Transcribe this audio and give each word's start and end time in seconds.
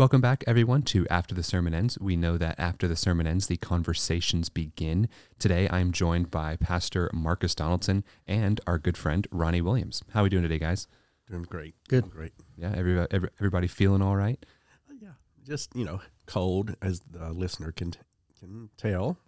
Welcome 0.00 0.22
back, 0.22 0.44
everyone, 0.46 0.80
to 0.84 1.06
After 1.08 1.34
the 1.34 1.42
Sermon 1.42 1.74
Ends. 1.74 1.98
We 2.00 2.16
know 2.16 2.38
that 2.38 2.58
after 2.58 2.88
the 2.88 2.96
sermon 2.96 3.26
ends, 3.26 3.48
the 3.48 3.58
conversations 3.58 4.48
begin. 4.48 5.10
Today, 5.38 5.68
I'm 5.70 5.92
joined 5.92 6.30
by 6.30 6.56
Pastor 6.56 7.10
Marcus 7.12 7.54
Donaldson 7.54 8.02
and 8.26 8.62
our 8.66 8.78
good 8.78 8.96
friend 8.96 9.28
Ronnie 9.30 9.60
Williams. 9.60 10.02
How 10.14 10.20
are 10.20 10.22
we 10.22 10.30
doing 10.30 10.42
today, 10.44 10.58
guys? 10.58 10.88
Doing 11.28 11.42
great. 11.42 11.74
Good. 11.86 12.04
Doing 12.04 12.14
great. 12.16 12.32
Yeah, 12.56 12.72
everybody, 12.74 13.28
everybody 13.38 13.66
feeling 13.66 14.00
all 14.00 14.16
right? 14.16 14.42
Uh, 14.88 14.94
yeah, 15.02 15.10
just 15.46 15.76
you 15.76 15.84
know, 15.84 16.00
cold 16.24 16.74
as 16.80 17.00
the 17.00 17.34
listener 17.34 17.70
can 17.70 17.92
can 18.38 18.70
tell. 18.78 19.18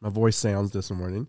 My 0.00 0.08
voice 0.08 0.36
sounds 0.36 0.70
this 0.70 0.88
morning, 0.92 1.26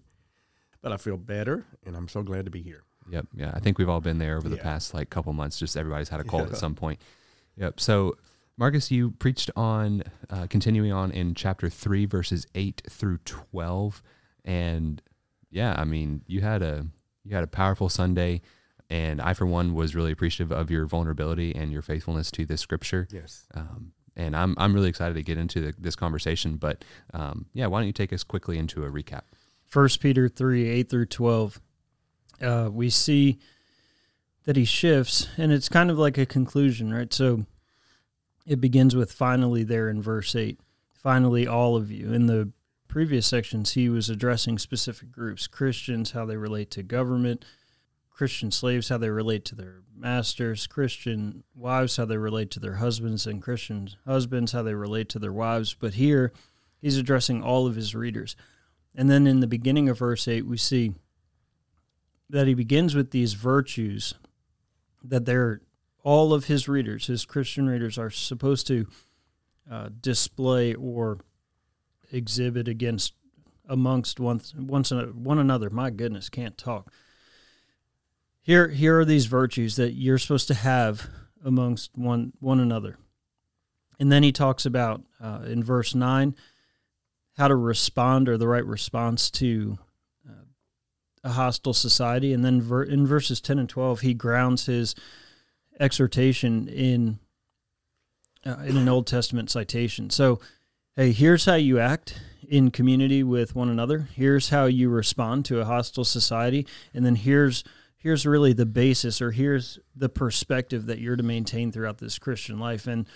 but 0.84 0.92
I 0.92 0.98
feel 0.98 1.18
better, 1.18 1.66
and 1.84 1.98
I'm 1.98 2.08
so 2.08 2.22
glad 2.22 2.46
to 2.46 2.52
be 2.52 2.62
here. 2.62 2.84
Yep. 3.10 3.26
Yeah, 3.34 3.54
I 3.56 3.60
think 3.60 3.80
we've 3.80 3.90
all 3.90 4.02
been 4.02 4.20
there 4.20 4.38
over 4.38 4.50
the 4.50 4.58
Yeah. 4.58 4.62
past 4.62 4.94
like 4.94 5.10
couple 5.10 5.34
months. 5.34 5.58
Just 5.58 5.76
everybody's 5.76 6.10
had 6.10 6.20
a 6.20 6.24
cold 6.24 6.44
Yeah. 6.44 6.52
at 6.52 6.58
some 6.58 6.76
point. 6.76 7.02
Yep. 7.58 7.80
So, 7.80 8.18
Marcus, 8.58 8.92
you 8.92 9.12
preached 9.12 9.50
on 9.56 10.04
uh, 10.30 10.48
continuing 10.50 10.92
on 10.92 11.12
in 11.12 11.34
chapter 11.34 11.70
three, 11.70 12.06
verses 12.06 12.46
eight 12.54 12.82
through 12.90 13.18
twelve, 13.26 14.04
and 14.46 15.02
yeah, 15.50 15.76
I 15.78 15.86
mean, 15.86 16.22
you 16.28 16.42
had 16.42 16.62
a 16.62 16.86
you 17.24 17.34
had 17.34 17.44
a 17.44 17.48
powerful 17.48 17.90
Sunday, 17.90 18.42
and 18.90 19.22
I, 19.22 19.34
for 19.34 19.46
one, 19.46 19.74
was 19.74 19.96
really 19.96 20.12
appreciative 20.12 20.52
of 20.52 20.70
your 20.70 20.86
vulnerability 20.86 21.56
and 21.56 21.72
your 21.72 21.82
faithfulness 21.82 22.30
to 22.32 22.46
this 22.46 22.62
scripture. 22.62 23.08
Yes. 23.12 23.48
Um, 23.56 23.94
and 24.16 24.36
I'm 24.36 24.54
I'm 24.60 24.74
really 24.74 24.90
excited 24.90 25.16
to 25.16 25.24
get 25.24 25.40
into 25.40 25.60
the, 25.60 25.74
this 25.80 25.96
conversation. 25.96 26.58
But 26.58 26.86
um, 27.14 27.48
yeah, 27.54 27.66
why 27.66 27.80
don't 27.80 27.88
you 27.88 27.94
take 27.94 28.14
us 28.14 28.24
quickly 28.24 28.60
into 28.60 28.86
a 28.86 28.90
recap? 28.92 29.22
First 29.66 30.00
Peter 30.00 30.30
three 30.30 30.70
eight 30.70 30.90
through 30.90 31.08
twelve, 31.08 31.60
uh, 32.40 32.70
we 32.72 32.92
see 32.92 33.40
that 34.46 34.56
he 34.56 34.66
shifts, 34.66 35.30
and 35.38 35.52
it's 35.52 35.70
kind 35.70 35.90
of 35.90 35.98
like 35.98 36.20
a 36.20 36.26
conclusion, 36.28 36.94
right? 36.94 37.12
So 37.12 37.46
it 38.46 38.62
begins 38.62 38.96
with 38.96 39.12
finally 39.12 39.64
there 39.64 39.90
in 39.90 40.02
verse 40.02 40.36
eight. 40.36 40.60
Finally, 40.94 41.48
all 41.48 41.76
of 41.76 41.92
you. 41.92 42.14
In 42.14 42.28
the 42.28 42.52
previous 42.88 43.28
sections, 43.28 43.74
he 43.74 43.90
was 43.90 44.10
addressing 44.10 44.58
specific 44.58 45.12
groups: 45.12 45.48
Christians, 45.48 46.12
how 46.12 46.26
they 46.26 46.38
relate 46.38 46.72
to 46.72 46.84
government. 46.84 47.46
Christian 48.10 48.52
slaves, 48.52 48.90
how 48.90 49.00
they 49.00 49.10
relate 49.10 49.44
to 49.46 49.56
their 49.56 49.82
masters, 49.98 50.68
Christian 50.68 51.44
wives, 51.56 51.98
how 51.98 52.06
they 52.06 52.18
relate 52.18 52.52
to 52.52 52.60
their 52.60 52.76
husbands, 52.76 53.26
and 53.26 53.42
Christian 53.42 53.90
husbands, 54.06 54.52
how 54.52 54.62
they 54.62 54.76
relate 54.76 55.10
to 55.10 55.20
their 55.20 55.34
wives. 55.34 55.74
But 55.74 55.96
here, 55.96 56.32
he's 56.80 56.98
addressing 56.98 57.42
all 57.42 57.66
of 57.66 57.76
his 57.76 57.96
readers. 57.96 58.36
And 58.94 59.10
then 59.10 59.26
in 59.26 59.40
the 59.40 59.48
beginning 59.48 59.90
of 59.90 59.98
verse 59.98 60.28
8, 60.28 60.46
we 60.46 60.58
see 60.58 60.94
that 62.30 62.48
he 62.48 62.54
begins 62.54 62.94
with 62.94 63.10
these 63.10 63.34
virtues 63.34 64.14
that 65.04 65.26
they're 65.26 65.62
all 66.04 66.34
of 66.34 66.46
his 66.46 66.68
readers, 66.68 67.08
his 67.08 67.26
Christian 67.26 67.68
readers, 67.68 67.98
are 67.98 68.10
supposed 68.10 68.68
to 68.68 68.88
uh, 69.70 69.90
display 70.00 70.74
or 70.74 71.20
exhibit 72.12 72.68
against 72.68 73.14
amongst 73.68 74.20
one, 74.20 74.42
once 74.58 74.92
one 74.92 75.40
another. 75.40 75.70
My 75.70 75.90
goodness, 75.90 76.30
can't 76.30 76.58
talk. 76.58 76.92
Here, 78.42 78.68
here 78.68 79.00
are 79.00 79.06
these 79.06 79.26
virtues 79.26 79.78
that 79.78 79.94
you're 79.94 80.18
supposed 80.18 80.50
to 80.50 80.54
have 80.54 81.10
amongst 81.44 81.98
one 81.98 82.34
one 82.40 82.60
another. 82.60 82.98
And 84.00 84.12
then 84.12 84.24
he 84.24 84.34
talks 84.34 84.66
about 84.66 85.02
uh, 85.22 85.44
in 85.46 85.64
verse 85.64 85.96
nine 85.96 86.36
how 87.38 87.48
to 87.48 87.56
respond 87.56 88.30
or 88.30 88.38
the 88.38 88.48
right 88.48 88.66
response 88.66 89.32
to 89.32 89.78
uh, 90.28 90.44
a 91.24 91.30
hostile 91.32 91.74
society. 91.74 92.34
And 92.34 92.44
then 92.44 92.62
ver- 92.62 92.84
in 92.84 93.08
verses 93.08 93.42
10 93.42 93.60
and 93.60 93.70
12, 93.70 94.02
he 94.02 94.14
grounds 94.14 94.68
his 94.68 94.94
exhortation 95.80 96.68
in 96.68 97.20
uh, 98.46 98.58
in 98.66 98.78
an 98.78 98.90
Old 98.90 99.08
Testament 99.08 99.50
citation. 99.50 100.10
So, 100.10 100.40
hey, 100.96 101.12
here's 101.12 101.46
how 101.46 101.56
you 101.56 101.80
act 101.80 102.20
in 102.48 102.72
community 102.72 103.24
with 103.24 103.56
one 103.56 103.70
another. 103.70 104.10
Here's 104.14 104.50
how 104.50 104.66
you 104.66 104.90
respond 104.90 105.46
to 105.46 105.62
a 105.62 105.66
hostile 105.66 106.04
society, 106.04 106.68
and 106.94 107.06
then 107.06 107.16
here's 107.16 107.64
here's 107.98 108.26
really 108.26 108.52
the 108.52 108.66
basis, 108.66 109.22
or 109.22 109.32
here's 109.32 109.80
the 109.96 110.10
perspective 110.10 110.88
that 110.88 111.00
you're 111.00 111.16
to 111.16 111.24
maintain 111.24 111.72
throughout 111.72 112.00
this 112.00 112.20
Christian 112.20 112.60
life. 112.60 112.86
And 112.86 113.08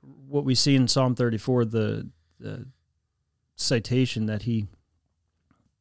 what 0.00 0.44
we 0.44 0.56
see 0.56 0.74
in 0.74 0.88
Psalm 0.88 1.14
34, 1.14 1.66
the, 1.66 2.10
the 2.40 2.66
citation 3.58 4.26
that 4.26 4.42
he 4.42 4.66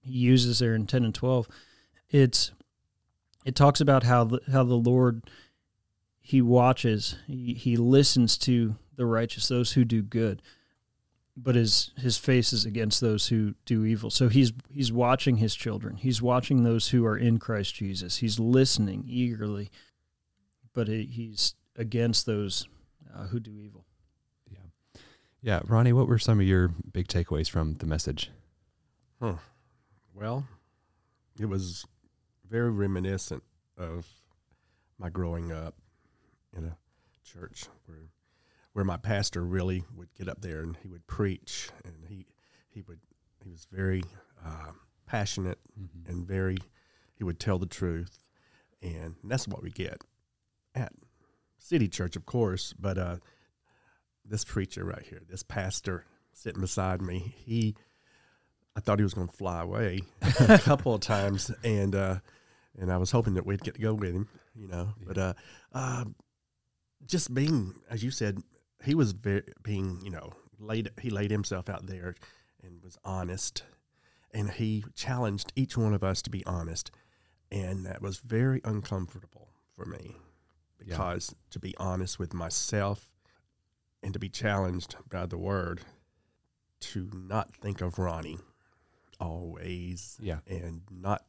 he 0.01 0.13
uses 0.13 0.59
there 0.59 0.73
in 0.73 0.88
10 0.88 1.06
and 1.06 1.13
12 1.13 1.47
it's 2.09 2.51
it 3.46 3.56
talks 3.56 3.79
about 3.79 4.03
how 4.03 4.23
the, 4.23 4.40
how 4.51 4.63
the 4.63 4.73
lord 4.75 5.29
he 6.28 6.42
watches 6.42 7.16
he, 7.28 7.54
he 7.54 7.78
listens 7.78 8.38
to 8.38 8.76
the 8.96 9.06
righteous 9.06 9.48
those 9.48 9.74
who 9.74 9.86
do 9.86 10.02
good 10.02 10.42
but 11.36 11.56
his 11.56 11.92
his 11.98 12.18
face 12.18 12.52
is 12.52 12.66
against 12.66 13.00
those 13.00 13.28
who 13.28 13.54
do 13.64 13.86
evil. 13.86 14.10
So 14.10 14.28
he's 14.28 14.54
he's 14.72 14.92
watching 14.92 15.38
his 15.38 15.54
children. 15.54 15.98
He's 15.98 16.20
watching 16.20 16.64
those 16.64 16.88
who 16.88 17.06
are 17.06 17.16
in 17.16 17.38
Christ 17.38 17.76
Jesus. 17.76 18.18
He's 18.18 18.40
listening 18.40 19.04
eagerly 19.08 19.70
but 20.78 20.88
he, 20.88 21.06
he's 21.06 21.56
against 21.76 22.28
those 22.28 22.68
uh, 23.12 23.26
who 23.26 23.40
do 23.40 23.58
evil. 23.58 23.84
Yeah, 24.48 25.00
yeah, 25.42 25.59
Ronnie, 25.66 25.92
what 25.92 26.08
were 26.08 26.20
some 26.20 26.40
of 26.40 26.46
your 26.46 26.68
big 26.68 27.08
takeaways 27.08 27.50
from 27.50 27.74
the 27.76 27.88
message? 27.88 28.30
Well, 30.14 30.46
it 31.40 31.48
was 31.48 31.84
very 32.48 32.70
reminiscent 32.70 33.42
of 33.76 34.06
my 35.00 35.09
growing 35.09 35.52
up 35.52 35.74
in 36.56 36.66
a 36.66 36.78
church 37.24 37.66
where 37.85 38.09
where 38.74 38.85
my 38.85 38.97
pastor 38.97 39.44
really 39.44 39.84
would 39.96 40.13
get 40.16 40.30
up 40.30 40.41
there 40.41 40.62
and 40.62 40.78
he 40.84 40.88
would 40.88 41.06
preach 41.08 41.69
and 41.84 41.94
he 42.08 42.25
he 42.69 42.81
would 42.88 43.00
he 43.44 43.50
was 43.50 43.68
very 43.72 44.03
uh, 44.46 44.72
passionate 45.06 45.59
Mm-hmm. 45.80 46.12
and 46.12 46.28
very 46.28 46.58
he 47.16 47.24
would 47.24 47.40
tell 47.40 47.59
the 47.59 47.68
truth 47.68 48.24
and 48.81 49.16
that's 49.24 49.47
what 49.47 49.62
we 49.62 49.69
get 49.69 50.03
at 50.74 50.91
city 51.59 51.88
church 51.88 52.16
of 52.16 52.25
course 52.25 52.74
but 52.79 52.97
uh 52.97 53.18
this 54.25 54.44
preacher 54.44 54.84
right 54.84 55.03
here 55.08 55.22
this 55.29 55.44
pastor 55.44 56.06
sitting 56.34 56.62
beside 56.62 57.00
me 57.02 57.34
he 57.46 57.75
i 58.75 58.79
thought 58.79 58.97
he 59.00 59.03
was 59.03 59.14
going 59.14 59.28
to 59.28 59.34
fly 59.38 59.62
away 59.62 60.02
a 60.50 60.58
couple 60.64 60.94
of 60.96 61.02
times 61.02 61.52
and 61.64 61.94
uh 61.94 62.16
and 62.79 62.91
i 62.91 62.97
was 62.97 63.12
hoping 63.12 63.35
that 63.35 63.46
we'd 63.46 63.62
get 63.62 63.75
to 63.75 63.81
go 63.81 63.94
with 63.94 64.14
him 64.16 64.28
you 64.56 64.68
know 64.68 64.90
but 65.06 65.18
uh 65.19 65.34
uh 65.74 66.06
just 67.06 67.34
being 67.34 67.75
as 67.90 68.03
you 68.03 68.12
said 68.12 68.40
he 68.84 68.96
was 68.96 69.12
very 69.13 69.44
being 69.63 70.00
you 70.03 70.09
know 70.09 70.34
laid 70.59 70.90
he 71.02 71.09
laid 71.09 71.31
himself 71.31 71.69
out 71.69 71.85
there 71.88 72.16
and 72.63 72.81
was 72.84 72.97
honest 73.06 73.63
and 74.34 74.52
he 74.52 74.84
challenged 74.96 75.53
each 75.56 75.78
one 75.78 75.94
of 75.94 76.03
us 76.03 76.22
to 76.22 76.30
be 76.30 76.46
honest 76.46 76.91
and 77.52 77.85
that 77.85 78.02
was 78.02 78.18
very 78.19 78.59
uncomfortable 78.66 79.50
for 79.75 79.85
me 79.85 80.16
Yeah. 80.80 80.85
because 80.97 81.34
to 81.52 81.59
be 81.59 81.75
honest 81.78 82.19
with 82.19 82.34
myself 82.34 83.08
and 84.03 84.14
to 84.14 84.19
be 84.19 84.29
challenged 84.29 84.96
by 85.09 85.25
the 85.28 85.38
word 85.38 85.81
to 86.79 87.09
not 87.14 87.56
think 87.56 87.81
of 87.81 87.97
Ronnie 88.00 88.40
always 89.19 90.18
Yeah. 90.19 90.40
and 90.47 90.81
not 90.91 91.25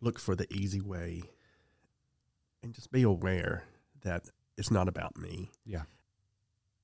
look 0.00 0.18
for 0.18 0.34
the 0.36 0.52
easy 0.52 0.80
way 0.80 1.22
and 2.62 2.74
just 2.74 2.90
be 2.92 3.02
aware 3.02 3.64
that 4.02 4.28
it's 4.56 4.70
not 4.70 4.88
about 4.88 5.16
me 5.16 5.50
Yeah. 5.64 5.82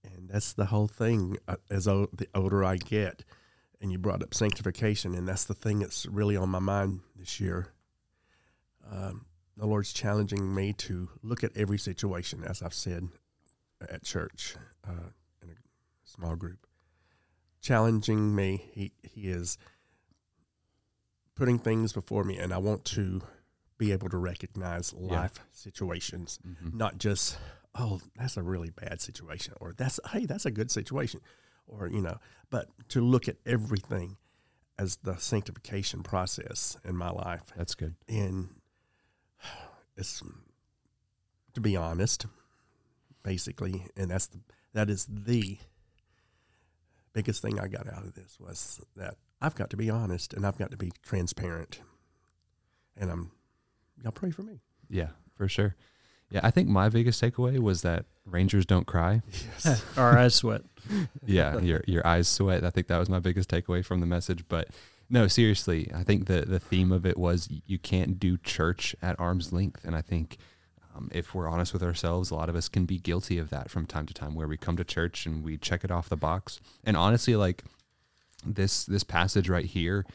and 0.04 0.28
that's 0.28 0.52
the 0.52 0.66
whole 0.66 0.88
thing 0.88 1.38
uh, 1.48 1.56
as 1.70 1.86
o- 1.88 2.08
the 2.12 2.28
older 2.34 2.64
I 2.64 2.76
get. 2.76 3.24
And 3.82 3.90
you 3.90 3.96
brought 3.98 4.22
up 4.22 4.34
sanctification, 4.34 5.14
and 5.14 5.26
that's 5.26 5.44
the 5.44 5.54
thing 5.54 5.78
that's 5.78 6.04
really 6.04 6.36
on 6.36 6.50
my 6.50 6.58
mind 6.58 7.00
this 7.16 7.40
year. 7.40 7.68
Um, 8.90 9.24
the 9.56 9.64
Lord's 9.66 9.90
challenging 9.94 10.54
me 10.54 10.74
to 10.74 11.08
look 11.22 11.42
at 11.42 11.56
every 11.56 11.78
situation, 11.78 12.44
as 12.44 12.60
I've 12.60 12.74
said 12.74 13.08
at 13.80 14.02
church 14.04 14.54
uh, 14.86 15.08
in 15.42 15.48
a 15.48 15.54
small 16.04 16.36
group. 16.36 16.66
Challenging 17.62 18.34
me, 18.34 18.68
He 18.72 18.92
He 19.02 19.28
is 19.30 19.56
putting 21.34 21.58
things 21.58 21.92
before 21.92 22.24
me, 22.24 22.36
and 22.38 22.52
I 22.52 22.58
want 22.58 22.84
to 22.86 23.22
be 23.78 23.92
able 23.92 24.10
to 24.10 24.18
recognize 24.18 24.92
Yeah. 24.94 25.20
life 25.22 25.40
situations 25.52 26.38
Mm-hmm. 26.46 26.76
not 26.76 26.98
just 26.98 27.38
oh 27.74 28.00
that's 28.16 28.36
a 28.36 28.42
really 28.42 28.70
bad 28.70 29.00
situation 29.00 29.54
or 29.60 29.72
that's 29.76 30.00
hey 30.12 30.26
that's 30.26 30.46
a 30.46 30.50
good 30.50 30.70
situation 30.70 31.20
or 31.66 31.86
you 31.88 32.00
know 32.00 32.16
but 32.50 32.66
to 32.88 33.00
look 33.00 33.28
at 33.28 33.36
everything 33.46 34.16
as 34.78 34.96
the 35.02 35.16
sanctification 35.16 36.02
process 36.02 36.76
in 36.84 36.96
my 36.96 37.10
life 37.10 37.52
That's 37.56 37.74
good. 37.74 37.94
and 38.08 38.48
it's 39.96 40.22
to 41.54 41.60
be 41.60 41.76
honest 41.76 42.26
basically 43.22 43.86
and 43.96 44.10
that's 44.10 44.26
the, 44.28 44.38
that 44.72 44.88
is 44.88 45.06
the 45.08 45.58
biggest 47.12 47.42
thing 47.42 47.58
I 47.58 47.68
got 47.68 47.86
out 47.88 48.04
of 48.04 48.14
this 48.14 48.38
was 48.40 48.80
that 48.96 49.16
I've 49.40 49.54
got 49.54 49.70
to 49.70 49.76
be 49.76 49.90
honest 49.90 50.32
and 50.32 50.46
I've 50.46 50.58
got 50.58 50.70
to 50.70 50.76
be 50.76 50.92
transparent 51.02 51.80
and 52.96 53.10
I'm 53.10 53.32
y'all 54.02 54.12
pray 54.12 54.30
for 54.30 54.42
me 54.42 54.60
Yeah, 54.88 55.08
for 55.34 55.48
sure. 55.48 55.76
Yeah, 56.30 56.40
I 56.42 56.50
think 56.50 56.68
my 56.68 56.88
biggest 56.88 57.20
takeaway 57.22 57.58
was 57.58 57.82
that 57.82 58.04
Rangers 58.24 58.64
don't 58.64 58.86
cry. 58.86 59.22
Yes. 59.32 59.84
Our 59.96 60.16
eyes 60.16 60.34
sweat. 60.34 60.62
yeah, 61.26 61.58
your 61.58 61.82
your 61.86 62.06
eyes 62.06 62.28
sweat. 62.28 62.64
I 62.64 62.70
think 62.70 62.86
that 62.86 62.98
was 62.98 63.08
my 63.08 63.18
biggest 63.18 63.50
takeaway 63.50 63.84
from 63.84 64.00
the 64.00 64.06
message. 64.06 64.44
But 64.48 64.68
no, 65.08 65.26
seriously, 65.26 65.90
I 65.94 66.04
think 66.04 66.26
the 66.26 66.42
the 66.42 66.60
theme 66.60 66.92
of 66.92 67.04
it 67.04 67.18
was 67.18 67.48
you 67.66 67.78
can't 67.78 68.18
do 68.18 68.38
church 68.38 68.94
at 69.02 69.18
arm's 69.18 69.52
length, 69.52 69.84
and 69.84 69.96
I 69.96 70.02
think 70.02 70.38
um, 70.94 71.10
if 71.12 71.34
we're 71.34 71.48
honest 71.48 71.72
with 71.72 71.82
ourselves, 71.82 72.30
a 72.30 72.34
lot 72.34 72.48
of 72.48 72.56
us 72.56 72.68
can 72.68 72.84
be 72.84 72.98
guilty 72.98 73.38
of 73.38 73.50
that 73.50 73.70
from 73.70 73.86
time 73.86 74.06
to 74.06 74.14
time, 74.14 74.34
where 74.34 74.48
we 74.48 74.56
come 74.56 74.76
to 74.76 74.84
church 74.84 75.26
and 75.26 75.44
we 75.44 75.56
check 75.56 75.84
it 75.84 75.90
off 75.90 76.08
the 76.08 76.16
box. 76.16 76.60
And 76.84 76.96
honestly, 76.96 77.36
like 77.36 77.64
this 78.44 78.84
this 78.84 79.04
passage 79.04 79.48
right 79.48 79.66
here, 79.66 80.06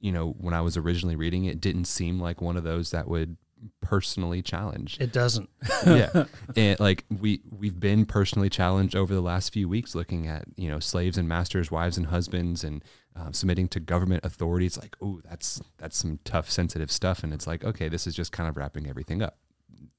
you 0.00 0.12
know, 0.12 0.30
when 0.38 0.54
I 0.54 0.60
was 0.60 0.76
originally 0.76 1.16
reading 1.16 1.44
it, 1.44 1.60
didn't 1.60 1.86
seem 1.86 2.20
like 2.20 2.40
one 2.40 2.56
of 2.56 2.64
those 2.64 2.90
that 2.90 3.08
would 3.08 3.36
personally 3.80 4.42
challenge. 4.42 4.98
It 5.00 5.12
doesn't. 5.12 5.48
yeah, 5.86 6.24
and 6.56 6.78
like 6.80 7.04
we 7.10 7.40
we've 7.50 7.78
been 7.78 8.06
personally 8.06 8.50
challenged 8.50 8.96
over 8.96 9.14
the 9.14 9.20
last 9.20 9.52
few 9.52 9.68
weeks, 9.68 9.94
looking 9.94 10.26
at 10.26 10.44
you 10.56 10.68
know 10.68 10.78
slaves 10.78 11.18
and 11.18 11.28
masters, 11.28 11.70
wives 11.70 11.96
and 11.96 12.06
husbands, 12.06 12.64
and 12.64 12.84
um, 13.16 13.32
submitting 13.32 13.68
to 13.68 13.80
government 13.80 14.24
authorities. 14.24 14.78
Like, 14.78 14.96
oh, 15.00 15.20
that's 15.28 15.60
that's 15.78 15.96
some 15.96 16.18
tough, 16.24 16.50
sensitive 16.50 16.90
stuff, 16.90 17.22
and 17.22 17.32
it's 17.32 17.46
like, 17.46 17.64
okay, 17.64 17.88
this 17.88 18.06
is 18.06 18.14
just 18.14 18.32
kind 18.32 18.48
of 18.48 18.56
wrapping 18.56 18.88
everything 18.88 19.22
up. 19.22 19.38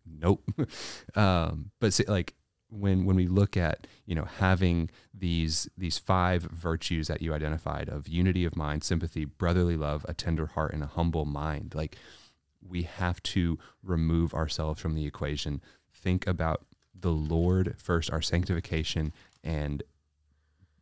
Nope. 0.05 0.43
um, 1.15 1.71
but 1.79 1.93
see, 1.93 2.05
like 2.07 2.35
when 2.69 3.05
when 3.05 3.15
we 3.15 3.27
look 3.27 3.57
at 3.57 3.87
you 4.05 4.15
know 4.15 4.25
having 4.25 4.89
these 5.13 5.67
these 5.77 5.97
five 5.97 6.43
virtues 6.43 7.07
that 7.07 7.21
you 7.21 7.33
identified 7.33 7.89
of 7.89 8.07
unity 8.07 8.45
of 8.45 8.55
mind, 8.55 8.83
sympathy, 8.83 9.25
brotherly 9.25 9.75
love, 9.75 10.05
a 10.07 10.13
tender 10.13 10.47
heart, 10.47 10.73
and 10.73 10.83
a 10.83 10.87
humble 10.87 11.25
mind, 11.25 11.73
like 11.75 11.97
we 12.69 12.83
have 12.83 13.21
to 13.23 13.57
remove 13.83 14.33
ourselves 14.33 14.79
from 14.79 14.95
the 14.95 15.05
equation. 15.05 15.61
Think 15.93 16.27
about 16.27 16.65
the 16.93 17.11
Lord 17.11 17.75
first, 17.77 18.11
our 18.11 18.21
sanctification, 18.21 19.13
and 19.43 19.83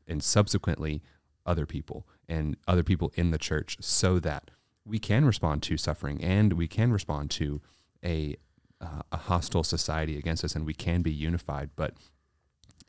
and 0.07 0.23
subsequently 0.23 1.01
other 1.45 1.65
people 1.65 2.07
and 2.29 2.57
other 2.67 2.83
people 2.83 3.11
in 3.15 3.31
the 3.31 3.37
church, 3.37 3.77
so 3.79 4.19
that 4.19 4.51
we 4.85 4.99
can 4.99 5.25
respond 5.25 5.63
to 5.63 5.77
suffering 5.77 6.23
and 6.23 6.53
we 6.53 6.67
can 6.67 6.91
respond 6.91 7.29
to 7.31 7.61
a 8.03 8.35
uh, 8.79 9.01
a 9.11 9.17
hostile 9.17 9.63
society 9.63 10.17
against 10.17 10.43
us, 10.43 10.55
and 10.55 10.65
we 10.65 10.73
can 10.73 11.01
be 11.01 11.11
unified. 11.11 11.69
But 11.75 11.93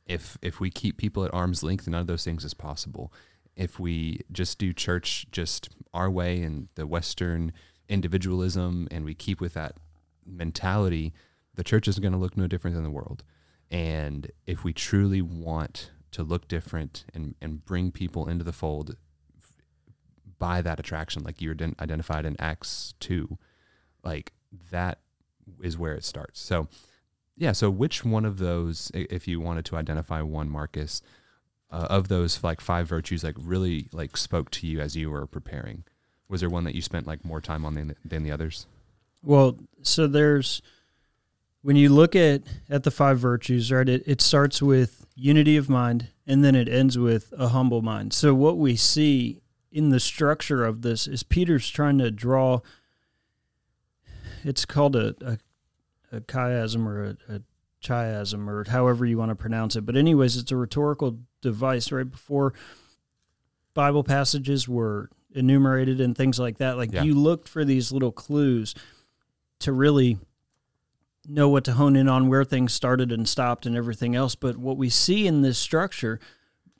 if 0.06 0.38
if 0.42 0.60
we 0.60 0.70
keep 0.70 0.96
people 0.96 1.24
at 1.24 1.32
arm's 1.32 1.62
length, 1.62 1.86
none 1.88 2.00
of 2.00 2.06
those 2.06 2.24
things 2.24 2.44
is 2.44 2.54
possible. 2.54 3.12
If 3.56 3.80
we 3.80 4.20
just 4.30 4.58
do 4.58 4.72
church 4.72 5.26
just 5.32 5.70
our 5.92 6.10
way 6.10 6.42
and 6.42 6.68
the 6.76 6.86
Western 6.86 7.52
individualism 7.88 8.88
and 8.90 9.04
we 9.04 9.14
keep 9.14 9.40
with 9.40 9.54
that 9.54 9.76
mentality, 10.26 11.12
the 11.54 11.64
church 11.64 11.88
is 11.88 11.98
going 11.98 12.12
to 12.12 12.18
look 12.18 12.36
no 12.36 12.46
different 12.46 12.74
than 12.74 12.84
the 12.84 12.90
world. 12.90 13.24
And 13.70 14.30
if 14.46 14.64
we 14.64 14.72
truly 14.72 15.22
want 15.22 15.90
to 16.12 16.22
look 16.22 16.48
different 16.48 17.04
and, 17.14 17.34
and 17.40 17.64
bring 17.64 17.90
people 17.90 18.28
into 18.28 18.44
the 18.44 18.52
fold 18.52 18.96
by 20.38 20.62
that 20.62 20.78
attraction, 20.78 21.22
like 21.22 21.40
you 21.40 21.50
identified 21.80 22.24
in 22.24 22.36
Acts 22.38 22.94
2, 23.00 23.36
like 24.04 24.32
that 24.70 24.98
is 25.62 25.76
where 25.76 25.94
it 25.94 26.04
starts. 26.04 26.40
So, 26.40 26.68
yeah. 27.36 27.52
So, 27.52 27.70
which 27.70 28.04
one 28.04 28.24
of 28.24 28.38
those, 28.38 28.90
if 28.94 29.28
you 29.28 29.40
wanted 29.40 29.64
to 29.66 29.76
identify 29.76 30.22
one, 30.22 30.48
Marcus, 30.48 31.02
uh, 31.70 31.86
of 31.90 32.08
those 32.08 32.42
like 32.42 32.60
five 32.60 32.88
virtues, 32.88 33.22
like 33.22 33.36
really 33.38 33.88
like 33.92 34.16
spoke 34.16 34.50
to 34.50 34.66
you 34.66 34.80
as 34.80 34.96
you 34.96 35.10
were 35.10 35.26
preparing? 35.26 35.84
Was 36.28 36.40
there 36.40 36.50
one 36.50 36.64
that 36.64 36.74
you 36.74 36.82
spent 36.82 37.06
like 37.06 37.24
more 37.24 37.40
time 37.40 37.64
on 37.64 37.74
than, 37.74 37.94
than 38.04 38.22
the 38.22 38.30
others? 38.30 38.66
Well, 39.22 39.58
so 39.82 40.06
there's 40.06 40.62
when 41.62 41.76
you 41.76 41.88
look 41.88 42.14
at 42.14 42.42
at 42.68 42.84
the 42.84 42.90
five 42.90 43.18
virtues, 43.18 43.72
right? 43.72 43.88
It, 43.88 44.02
it 44.06 44.20
starts 44.20 44.62
with 44.62 45.06
unity 45.14 45.56
of 45.56 45.68
mind, 45.68 46.08
and 46.26 46.44
then 46.44 46.54
it 46.54 46.68
ends 46.68 46.96
with 46.96 47.32
a 47.36 47.48
humble 47.48 47.82
mind. 47.82 48.12
So 48.12 48.34
what 48.34 48.58
we 48.58 48.76
see 48.76 49.40
in 49.72 49.90
the 49.90 50.00
structure 50.00 50.64
of 50.64 50.82
this 50.82 51.06
is 51.06 51.22
Peter's 51.22 51.68
trying 51.68 51.98
to 51.98 52.10
draw. 52.10 52.60
It's 54.44 54.64
called 54.64 54.96
a 54.96 55.14
a, 55.20 55.38
a 56.16 56.20
chiasm 56.20 56.86
or 56.86 57.04
a, 57.04 57.34
a 57.34 57.40
chiasm 57.82 58.48
or 58.48 58.64
however 58.68 59.06
you 59.06 59.18
want 59.18 59.30
to 59.30 59.36
pronounce 59.36 59.76
it. 59.76 59.86
But 59.86 59.96
anyways, 59.96 60.36
it's 60.36 60.52
a 60.52 60.56
rhetorical 60.56 61.18
device. 61.42 61.90
Right 61.90 62.10
before 62.10 62.54
Bible 63.74 64.04
passages 64.04 64.68
were 64.68 65.10
enumerated 65.34 66.00
and 66.00 66.16
things 66.16 66.38
like 66.38 66.58
that. 66.58 66.76
Like 66.76 66.92
yeah. 66.92 67.02
you 67.02 67.14
looked 67.14 67.48
for 67.48 67.64
these 67.64 67.92
little 67.92 68.12
clues 68.12 68.74
to 69.60 69.72
really 69.72 70.18
know 71.28 71.48
what 71.48 71.64
to 71.64 71.72
hone 71.72 71.94
in 71.94 72.08
on, 72.08 72.28
where 72.28 72.44
things 72.44 72.72
started 72.72 73.12
and 73.12 73.28
stopped, 73.28 73.66
and 73.66 73.76
everything 73.76 74.16
else. 74.16 74.34
But 74.34 74.56
what 74.56 74.76
we 74.76 74.88
see 74.88 75.26
in 75.26 75.42
this 75.42 75.58
structure, 75.58 76.18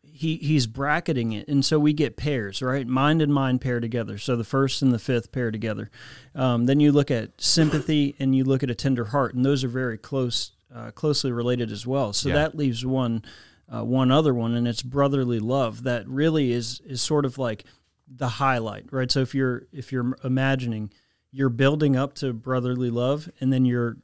he 0.02 0.36
he's 0.36 0.66
bracketing 0.66 1.32
it, 1.32 1.48
and 1.48 1.64
so 1.64 1.78
we 1.78 1.92
get 1.92 2.16
pairs, 2.16 2.62
right? 2.62 2.86
Mind 2.86 3.20
and 3.20 3.32
mind 3.32 3.60
pair 3.60 3.78
together. 3.78 4.16
So 4.18 4.36
the 4.36 4.44
first 4.44 4.80
and 4.80 4.92
the 4.92 4.98
fifth 4.98 5.32
pair 5.32 5.50
together. 5.50 5.90
Um, 6.34 6.66
then 6.66 6.80
you 6.80 6.92
look 6.92 7.10
at 7.10 7.40
sympathy 7.40 8.16
and 8.18 8.34
you 8.34 8.44
look 8.44 8.62
at 8.62 8.70
a 8.70 8.74
tender 8.74 9.06
heart, 9.06 9.34
and 9.34 9.44
those 9.44 9.64
are 9.64 9.68
very 9.68 9.98
close, 9.98 10.52
uh, 10.74 10.90
closely 10.92 11.30
related 11.30 11.70
as 11.70 11.86
well. 11.86 12.12
So 12.12 12.30
yeah. 12.30 12.36
that 12.36 12.56
leaves 12.56 12.84
one. 12.84 13.22
Uh, 13.70 13.84
one 13.84 14.10
other 14.10 14.32
one, 14.32 14.54
and 14.54 14.66
it's 14.66 14.80
brotherly 14.80 15.38
love. 15.38 15.82
That 15.82 16.08
really 16.08 16.52
is 16.52 16.80
is 16.86 17.02
sort 17.02 17.26
of 17.26 17.36
like 17.36 17.64
the 18.10 18.28
highlight, 18.28 18.87
right? 18.90 19.10
So 19.10 19.20
if 19.20 19.34
you're 19.34 19.66
if 19.72 19.93
you're 19.93 20.16
imagining 20.25 20.93
you're 21.31 21.50
building 21.50 21.96
up 21.96 22.14
to 22.14 22.32
brotherly 22.32 22.90
love 22.90 23.31
and 23.40 23.52
then 23.52 23.64
you're 23.64 23.99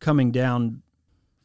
coming 0.00 0.32
down 0.32 0.82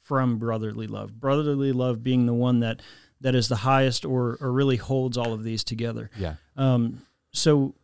from 0.02 0.38
brotherly 0.38 0.88
love. 0.88 1.20
Brotherly 1.20 1.72
love 1.72 2.04
being 2.04 2.26
the 2.26 2.34
one 2.34 2.60
that 2.62 2.82
that 3.22 3.36
is 3.36 3.48
the 3.48 3.58
highest 3.58 4.06
or 4.06 4.38
or 4.42 4.52
really 4.52 4.78
holds 4.78 5.18
all 5.18 5.34
of 5.34 5.44
these 5.44 5.64
together. 5.64 6.10
Yeah. 6.18 6.36
Um 6.58 7.04
so 7.32 7.76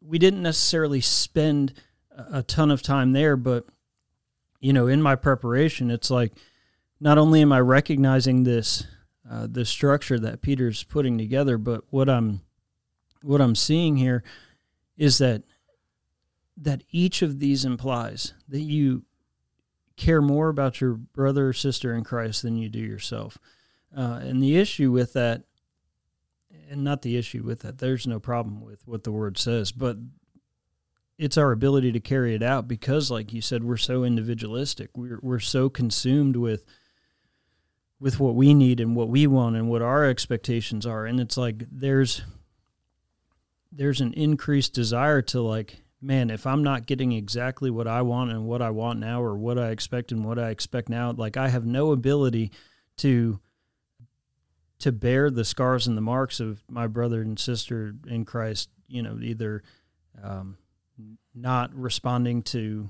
we 0.00 0.18
didn't 0.18 0.42
necessarily 0.42 1.00
spend 1.00 1.74
a 2.16 2.42
ton 2.42 2.70
of 2.70 2.82
time 2.82 3.12
there, 3.12 3.36
but 3.36 3.66
you 4.60 4.72
know, 4.72 4.86
in 4.86 5.02
my 5.02 5.16
preparation, 5.16 5.90
it's 5.90 6.10
like 6.10 6.32
not 6.98 7.18
only 7.18 7.42
am 7.42 7.52
I 7.52 7.60
recognizing 7.60 8.44
this 8.44 8.86
uh, 9.28 9.46
the 9.50 9.64
structure 9.64 10.18
that 10.20 10.40
Peter's 10.40 10.84
putting 10.84 11.18
together, 11.18 11.58
but 11.58 11.82
what 11.90 12.08
I'm 12.08 12.42
what 13.26 13.40
I'm 13.40 13.56
seeing 13.56 13.96
here 13.96 14.22
is 14.96 15.18
that 15.18 15.42
that 16.56 16.82
each 16.90 17.20
of 17.20 17.38
these 17.38 17.64
implies 17.64 18.32
that 18.48 18.62
you 18.62 19.02
care 19.96 20.22
more 20.22 20.48
about 20.48 20.80
your 20.80 20.94
brother 20.94 21.48
or 21.48 21.52
sister 21.52 21.94
in 21.94 22.04
Christ 22.04 22.42
than 22.42 22.56
you 22.56 22.68
do 22.68 22.78
yourself. 22.78 23.36
Uh, 23.94 24.20
and 24.22 24.42
the 24.42 24.56
issue 24.56 24.90
with 24.90 25.12
that, 25.12 25.42
and 26.70 26.82
not 26.82 27.02
the 27.02 27.16
issue 27.16 27.42
with 27.42 27.60
that, 27.60 27.78
there's 27.78 28.06
no 28.06 28.18
problem 28.18 28.62
with 28.62 28.86
what 28.86 29.04
the 29.04 29.12
word 29.12 29.36
says, 29.36 29.70
but 29.70 29.98
it's 31.18 31.36
our 31.36 31.52
ability 31.52 31.92
to 31.92 32.00
carry 32.00 32.34
it 32.34 32.42
out 32.42 32.68
because, 32.68 33.10
like 33.10 33.32
you 33.32 33.40
said, 33.42 33.64
we're 33.64 33.76
so 33.76 34.04
individualistic. 34.04 34.90
We're 34.96 35.18
we're 35.22 35.40
so 35.40 35.68
consumed 35.68 36.36
with 36.36 36.64
with 37.98 38.20
what 38.20 38.34
we 38.34 38.52
need 38.54 38.80
and 38.80 38.94
what 38.94 39.08
we 39.08 39.26
want 39.26 39.56
and 39.56 39.68
what 39.68 39.82
our 39.82 40.04
expectations 40.04 40.84
are, 40.86 41.06
and 41.06 41.18
it's 41.18 41.36
like 41.36 41.64
there's 41.70 42.22
there's 43.76 44.00
an 44.00 44.12
increased 44.14 44.72
desire 44.72 45.22
to 45.22 45.40
like 45.40 45.82
man 46.00 46.30
if 46.30 46.46
i'm 46.46 46.62
not 46.62 46.86
getting 46.86 47.12
exactly 47.12 47.70
what 47.70 47.86
i 47.86 48.02
want 48.02 48.30
and 48.30 48.46
what 48.46 48.62
i 48.62 48.70
want 48.70 48.98
now 48.98 49.22
or 49.22 49.36
what 49.36 49.58
i 49.58 49.70
expect 49.70 50.12
and 50.12 50.24
what 50.24 50.38
i 50.38 50.50
expect 50.50 50.88
now 50.88 51.12
like 51.12 51.36
i 51.36 51.48
have 51.48 51.66
no 51.66 51.92
ability 51.92 52.50
to 52.96 53.38
to 54.78 54.92
bear 54.92 55.30
the 55.30 55.44
scars 55.44 55.86
and 55.86 55.96
the 55.96 56.02
marks 56.02 56.38
of 56.38 56.62
my 56.68 56.86
brother 56.86 57.22
and 57.22 57.38
sister 57.38 57.94
in 58.06 58.24
christ 58.24 58.68
you 58.88 59.02
know 59.02 59.18
either 59.20 59.62
um, 60.22 60.56
not 61.34 61.74
responding 61.74 62.42
to 62.42 62.88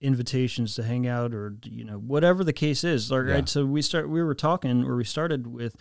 invitations 0.00 0.74
to 0.74 0.82
hang 0.82 1.06
out 1.06 1.32
or 1.32 1.56
you 1.64 1.84
know 1.84 1.96
whatever 1.96 2.42
the 2.42 2.52
case 2.52 2.82
is 2.82 3.10
like, 3.10 3.24
yeah. 3.26 3.32
right 3.34 3.48
so 3.48 3.64
we 3.64 3.80
start 3.80 4.08
we 4.08 4.22
were 4.22 4.34
talking 4.34 4.84
or 4.84 4.96
we 4.96 5.04
started 5.04 5.46
with 5.46 5.76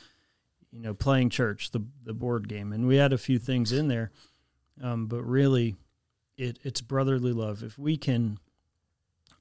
you 0.72 0.80
know, 0.80 0.94
playing 0.94 1.30
church, 1.30 1.72
the 1.72 1.82
the 2.04 2.14
board 2.14 2.48
game, 2.48 2.72
and 2.72 2.88
we 2.88 2.96
had 2.96 3.14
a 3.14 3.18
few 3.18 3.38
things 3.38 3.72
in 3.72 3.88
there, 3.88 4.12
um, 4.82 5.08
but 5.08 5.24
really, 5.24 5.76
it 6.38 6.60
it's 6.64 6.82
brotherly 6.82 7.34
love. 7.34 7.62
If 7.62 7.78
we 7.78 7.98
can, 7.98 8.38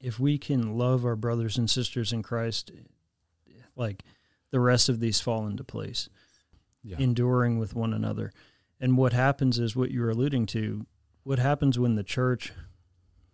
if 0.01 0.19
we 0.19 0.39
can 0.39 0.77
love 0.77 1.05
our 1.05 1.17
brothers 1.17 1.57
and 1.57 1.71
sisters 1.71 2.13
in 2.13 2.23
Christ, 2.23 2.73
like 3.77 4.03
the 4.51 4.61
rest 4.61 4.89
of 4.89 4.99
these 4.99 5.21
fall 5.21 5.47
into 5.47 5.63
place, 5.63 6.09
yeah. 6.83 6.97
enduring 6.99 7.59
with 7.59 7.75
one 7.75 7.95
another, 7.95 8.33
and 8.81 8.97
what 8.97 9.13
happens 9.13 9.59
is 9.59 9.77
what 9.77 9.93
you're 9.93 10.11
alluding 10.11 10.47
to. 10.47 10.87
What 11.23 11.39
happens 11.39 11.79
when 11.79 11.95
the 11.95 12.03
church, 12.03 12.53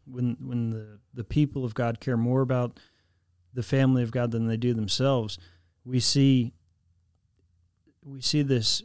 when 0.05 0.37
when 0.41 0.71
the 0.71 0.99
the 1.15 1.25
people 1.25 1.65
of 1.65 1.75
God 1.75 1.99
care 1.99 2.19
more 2.19 2.43
about 2.43 2.79
the 3.55 3.63
family 3.63 4.03
of 4.03 4.11
God 4.11 4.33
than 4.33 4.49
they 4.49 4.59
do 4.59 4.75
themselves, 4.75 5.39
we 5.83 5.99
see 5.99 6.53
we 8.07 8.21
see 8.21 8.43
this 8.43 8.83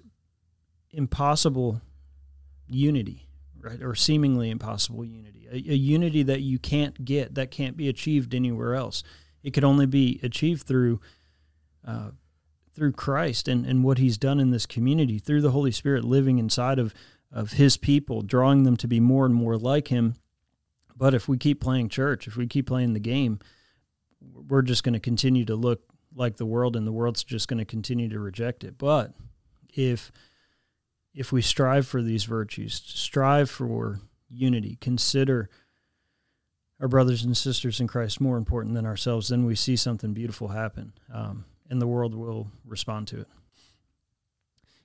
impossible 0.92 1.82
unity, 2.68 3.28
right? 3.60 3.82
Or 3.82 3.96
seemingly 3.96 4.50
impossible 4.50 5.06
unity, 5.06 5.48
a, 5.50 5.56
a 5.56 5.75
unity 5.75 6.24
that 6.24 6.42
you 6.42 6.60
can't 6.60 7.06
get, 7.06 7.36
that 7.36 7.51
can't 7.51 7.78
be 7.78 7.88
achieved 7.88 8.34
anywhere 8.34 8.75
else. 8.75 9.04
It 9.44 9.51
could 9.51 9.63
only 9.63 9.86
be 9.86 10.20
achieved 10.24 10.68
through 10.68 11.00
uh, 11.86 12.12
through 12.74 12.94
Christ 12.94 13.48
and, 13.48 13.66
and 13.66 13.84
what 13.84 13.98
He's 13.98 14.18
done 14.18 14.40
in 14.40 14.51
this 14.51 14.66
community, 14.66 15.20
through 15.20 15.42
the 15.42 15.51
Holy 15.51 15.72
Spirit 15.72 16.04
living 16.04 16.38
inside 16.38 16.80
of 16.80 16.94
of 17.32 17.54
His 17.54 17.78
people, 17.78 18.22
drawing 18.22 18.63
them 18.63 18.78
to 18.78 18.88
be 18.88 19.00
more 19.00 19.25
and 19.25 19.34
more 19.34 19.58
like 19.58 19.88
Him. 19.88 20.16
But 20.96 21.13
if 21.13 21.28
we 21.28 21.38
keep 21.38 21.60
playing 21.60 21.90
church, 21.90 22.28
if 22.28 22.38
we 22.38 22.48
keep 22.48 22.68
playing 22.68 22.94
the 22.94 23.00
game, 23.00 23.40
we're 24.22 24.62
just 24.62 24.84
going 24.84 24.94
to 24.94 25.00
continue 25.00 25.46
to 25.46 25.56
look 25.56 25.82
like 26.15 26.38
the 26.38 26.46
world, 26.46 26.75
and 26.75 26.86
the 26.86 26.91
world's 26.91 27.24
just 27.24 27.48
going 27.48 27.60
to 27.60 27.65
continue 27.65 28.10
to 28.10 28.20
reject 28.20 28.63
it. 28.63 28.77
But 28.77 29.13
if 29.74 30.12
if 31.13 31.32
we 31.32 31.41
strive 31.41 31.88
for 31.88 32.01
these 32.01 32.24
virtues, 32.24 32.82
strive 32.86 33.50
for 33.50 34.00
unity, 34.30 34.77
consider 34.80 35.50
our 36.80 36.88
brothers 36.88 37.24
and 37.24 37.36
sisters 37.36 37.80
in 37.80 37.88
Christ 37.88 38.22
more 38.22 38.38
important 38.38 38.75
than 38.75 38.86
ourselves, 38.86 39.27
then 39.27 39.46
we 39.46 39.56
see 39.56 39.75
something 39.75 40.13
beautiful 40.13 40.50
happen, 40.50 40.94
um, 41.13 41.46
and 41.70 41.82
the 41.82 41.88
world 41.88 42.15
will 42.15 42.48
respond 42.65 43.08
to 43.10 43.22
it. 43.22 43.27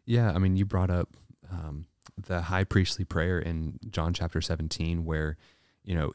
Yeah, 0.04 0.30
I 0.32 0.38
mean, 0.38 0.56
you 0.56 0.64
brought 0.64 0.90
up 0.90 1.08
um, 1.50 1.86
the 2.16 2.42
high 2.42 2.64
priestly 2.64 3.04
prayer 3.04 3.38
in 3.38 3.78
John 3.90 4.12
chapter 4.12 4.40
17, 4.40 5.04
where, 5.04 5.36
you 5.84 5.94
know, 5.94 6.12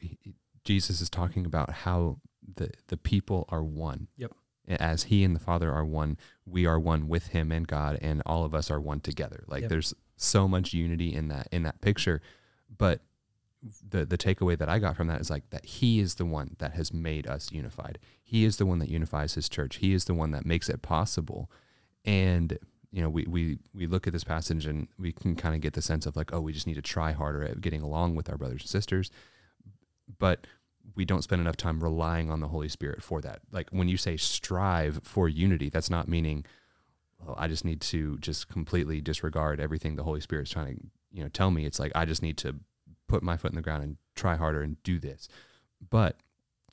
Jesus 0.63 1.01
is 1.01 1.10
talking 1.10 1.46
about 1.46 1.72
how 1.72 2.20
the, 2.56 2.72
the 2.88 2.98
people 2.98 3.46
are 3.50 3.63
one. 3.63 4.08
Yep. 4.18 4.32
As 4.68 5.03
he 5.03 5.24
and 5.24 5.36
the 5.36 5.39
Father 5.39 5.72
are 5.72 5.86
one, 5.86 6.18
we 6.46 6.65
are 6.65 6.80
one 6.80 7.08
with 7.08 7.27
him 7.27 7.51
and 7.51 7.68
God, 7.68 7.98
and 8.01 8.22
all 8.25 8.46
of 8.46 8.53
us 8.53 8.70
are 8.70 8.80
one 8.80 9.00
together. 9.00 9.44
Like 9.48 9.62
Yep. 9.62 9.70
there's 9.70 9.94
so 10.15 10.48
much 10.48 10.74
unity 10.74 11.13
in 11.13 11.27
that 11.30 11.48
in 11.51 11.63
that 11.63 11.82
picture. 11.82 12.22
But 12.75 13.01
the 13.88 14.06
the 14.06 14.18
takeaway 14.18 14.58
that 14.58 14.70
I 14.70 14.80
got 14.80 14.96
from 14.96 15.08
that 15.08 15.22
is 15.22 15.30
like 15.30 15.50
that 15.50 15.65
he 15.65 16.00
is 16.00 16.15
the 16.15 16.25
one 16.25 16.56
that 16.60 16.74
has 16.74 16.94
made 16.94 17.27
us 17.27 17.51
unified. 17.51 18.00
He 18.24 18.46
is 18.46 18.58
the 18.58 18.65
one 18.65 18.80
that 18.80 18.89
unifies 18.89 19.34
his 19.34 19.50
church. 19.50 19.77
He 19.77 19.94
is 19.94 20.06
the 20.06 20.13
one 20.13 20.32
that 20.32 20.46
makes 20.46 20.70
it 20.70 20.82
possible. 20.82 21.51
And 22.06 22.58
you 22.91 23.01
know, 23.01 23.10
we 23.10 23.25
we 23.27 23.60
we 23.74 23.88
look 23.88 24.06
at 24.08 24.13
this 24.13 24.24
passage 24.24 24.65
and 24.65 24.88
we 25.00 25.12
can 25.12 25.36
kind 25.36 25.56
of 25.56 25.62
get 25.62 25.74
the 25.74 25.82
sense 25.82 26.06
of 26.06 26.15
like, 26.15 26.34
oh, 26.34 26.41
we 26.41 26.53
just 26.53 26.68
need 26.68 26.75
to 26.75 26.82
try 26.82 27.12
harder 27.13 27.44
at 27.44 27.62
getting 27.62 27.82
along 27.82 28.15
with 28.15 28.30
our 28.30 28.38
brothers 28.38 28.62
and 28.62 28.70
sisters. 28.70 29.12
But 30.20 30.46
we 30.96 31.06
don't 31.06 31.24
spend 31.24 31.42
enough 31.42 31.58
time 31.58 31.84
relying 31.84 32.30
on 32.30 32.40
the 32.40 32.48
Holy 32.48 32.70
Spirit 32.70 33.02
for 33.02 33.22
that. 33.22 33.42
Like 33.52 33.70
when 33.72 33.88
you 33.88 33.98
say 33.98 34.18
strive 34.18 35.02
for 35.04 35.30
unity, 35.30 35.70
that's 35.70 35.90
not 35.90 36.08
meaning 36.08 36.46
well, 37.26 37.36
I 37.38 37.48
just 37.48 37.66
need 37.66 37.82
to 37.82 38.18
just 38.18 38.50
completely 38.50 39.02
disregard 39.02 39.60
everything 39.60 39.96
the 39.96 40.04
Holy 40.04 40.22
Spirit's 40.22 40.52
trying 40.52 40.76
to, 40.76 40.82
you 41.12 41.24
know, 41.24 41.30
tell 41.30 41.52
me. 41.52 41.66
It's 41.66 41.80
like 41.80 41.92
I 41.96 42.06
just 42.06 42.22
need 42.22 42.38
to 42.40 42.56
put 43.08 43.24
my 43.24 43.38
foot 43.38 43.52
in 43.52 43.56
the 43.56 43.62
ground 43.62 43.84
and 43.84 43.98
try 44.16 44.36
harder 44.36 44.62
and 44.62 44.82
do 44.84 45.00
this. 45.00 45.28
But 45.90 46.18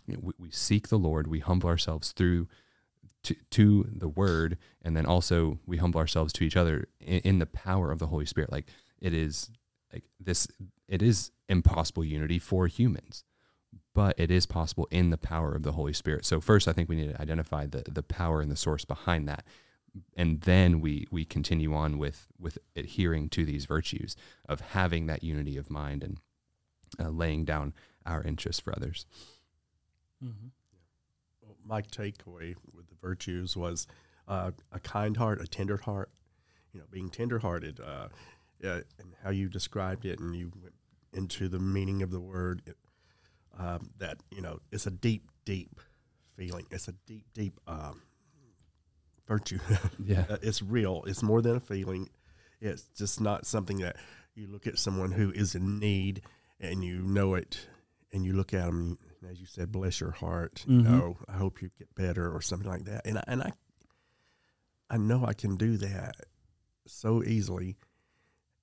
you 0.07 0.15
know, 0.15 0.21
we, 0.23 0.33
we 0.39 0.51
seek 0.51 0.89
the 0.89 0.99
Lord, 0.99 1.27
we 1.27 1.41
humble 1.41 1.69
ourselves 1.69 2.13
through 2.13 2.49
to, 3.25 3.37
to 3.51 3.89
the 3.91 4.09
Word, 4.09 4.57
and 4.83 4.97
then 4.97 5.07
also 5.07 5.59
we 5.67 5.77
humble 5.77 6.01
ourselves 6.01 6.33
to 6.35 6.45
each 6.45 6.57
other 6.57 6.89
in, 7.01 7.19
in 7.21 7.39
the 7.39 7.47
power 7.47 7.91
of 7.91 7.99
the 7.99 8.07
Holy 8.07 8.27
Spirit. 8.27 8.51
Like 8.51 8.67
it 9.01 9.13
is 9.13 9.51
like 9.93 10.05
this, 10.21 10.49
it 10.89 11.03
is 11.03 11.31
impossible 11.49 12.05
unity 12.05 12.39
for 12.39 12.67
humans, 12.67 13.25
but 13.95 14.19
it 14.19 14.31
is 14.31 14.47
possible 14.47 14.87
in 14.91 15.11
the 15.11 15.19
power 15.19 15.55
of 15.55 15.63
the 15.63 15.73
Holy 15.73 15.93
Spirit. 15.93 16.25
So 16.25 16.41
first, 16.41 16.69
I 16.69 16.73
think 16.73 16.89
we 16.89 16.97
need 16.97 17.15
to 17.15 17.21
identify 17.21 17.67
the 17.67 17.83
the 17.89 18.03
power 18.03 18.41
and 18.41 18.51
the 18.51 18.57
source 18.57 18.85
behind 18.85 19.29
that 19.29 19.45
and 20.17 20.41
then 20.43 20.81
we 20.81 21.07
we 21.11 21.25
continue 21.25 21.75
on 21.75 21.99
with 21.99 22.29
with 22.39 22.59
adhering 22.77 23.29
to 23.31 23.45
these 23.45 23.65
virtues 23.65 24.17
of 24.49 24.61
having 24.61 25.07
that 25.07 25.23
unity 25.23 25.57
of 25.57 25.71
mind 25.71 26.03
and 26.03 26.19
uh, 27.01 27.09
laying 27.09 27.45
down 27.45 27.75
our 28.07 28.23
interests 28.23 28.61
for 28.61 28.75
others. 28.77 29.07
Mm-hmm. 30.25 30.49
Well, 31.43 31.57
my 31.65 31.83
takeaway 31.83 32.55
with 32.73 32.89
the 32.89 32.97
virtues 33.01 33.57
was 33.57 33.87
uh, 34.27 34.53
a 34.73 34.81
kind 34.81 35.17
heart, 35.17 35.41
a 35.41 35.47
tender 35.47 35.77
heart. 35.77 36.11
You 36.73 36.81
know, 36.81 36.87
being 36.91 37.09
tenderhearted, 37.09 37.81
uh, 37.81 38.09
uh, 38.63 38.81
and 38.99 39.15
how 39.25 39.31
you 39.31 39.49
described 39.49 40.05
it, 40.05 40.21
and 40.21 40.37
you 40.37 40.53
went 40.61 40.75
into 41.15 41.49
the 41.49 41.59
meaning 41.59 42.03
of 42.03 42.11
the 42.11 42.21
word. 42.21 42.61
It, 42.67 42.77
um, 43.59 43.91
that 43.99 44.19
you 44.31 44.41
know, 44.41 44.61
it's 44.73 44.87
a 44.87 44.91
deep, 44.91 45.31
deep 45.45 45.81
feeling. 46.37 46.67
It's 46.71 46.89
a 46.89 46.93
deep, 47.07 47.27
deep 47.35 47.59
um, 47.67 48.03
virtue. 49.27 49.59
Yeah. 50.05 50.25
Uh, 50.31 50.37
it's 50.43 50.63
real. 50.63 51.05
It's 51.07 51.23
more 51.23 51.43
than 51.43 51.57
a 51.57 51.61
feeling. 51.61 52.09
It's 52.61 52.85
just 52.97 53.21
not 53.21 53.47
something 53.47 53.79
that 53.79 53.97
you 54.35 54.47
look 54.47 54.67
at 54.67 54.79
someone 54.79 55.13
who 55.13 55.31
is 55.33 55.55
in 55.55 55.79
need 55.79 56.23
and 56.61 56.83
you 56.85 57.03
know 57.03 57.35
it, 57.35 57.67
and 58.13 58.25
you 58.25 58.33
look 58.33 58.55
at 58.55 58.67
them, 58.67 58.99
as 59.31 59.39
you 59.41 59.47
said, 59.47 59.71
bless 59.71 60.01
your 60.01 60.13
heart. 60.13 60.65
Mhm. 60.67 60.77
You 60.77 60.83
know, 60.83 61.17
I 61.29 61.33
hope 61.33 61.61
you 61.63 61.71
get 61.79 61.95
better 61.95 62.33
or 62.35 62.41
something 62.41 62.69
like 62.69 62.85
that. 62.85 63.07
And 63.07 63.19
I, 63.19 63.25
and 63.27 63.43
I, 63.43 63.53
I 64.91 64.97
know 64.97 65.25
I 65.27 65.35
can 65.35 65.57
do 65.57 65.77
that 65.77 66.17
so 66.87 67.23
easily, 67.23 67.77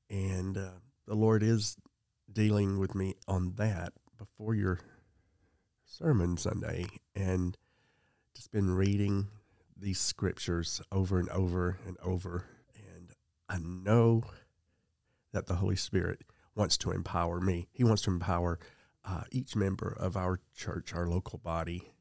and 0.10 0.58
uh, 0.58 0.72
the 1.06 1.16
Lord 1.16 1.44
is 1.44 1.78
dealing 2.32 2.80
with 2.80 2.96
me 2.96 3.16
on 3.28 3.54
that 3.58 3.94
before 4.17 4.55
your 4.55 4.79
sermon 5.86 6.38
Sunday, 6.38 6.88
and 7.15 7.57
just 8.36 8.51
been 8.51 8.72
reading 8.72 9.27
these 9.77 10.00
scriptures 10.00 10.81
over 10.91 11.19
and 11.19 11.29
over 11.29 11.79
and 11.86 11.98
over. 12.03 12.45
And 12.75 13.12
I 13.50 13.57
know 13.60 14.24
that 15.34 15.48
the 15.48 15.55
Holy 15.55 15.75
Spirit 15.75 16.22
wants 16.55 16.77
to 16.79 16.91
empower 16.91 17.39
me. 17.39 17.67
He 17.72 17.84
wants 17.84 18.01
to 18.03 18.12
empower 18.12 18.60
uh, 19.03 19.24
each 19.31 19.55
member 19.55 19.95
of 20.00 20.17
our 20.17 20.39
church, 20.55 20.93
our 20.93 21.07
local 21.07 21.39
body, 21.39 21.91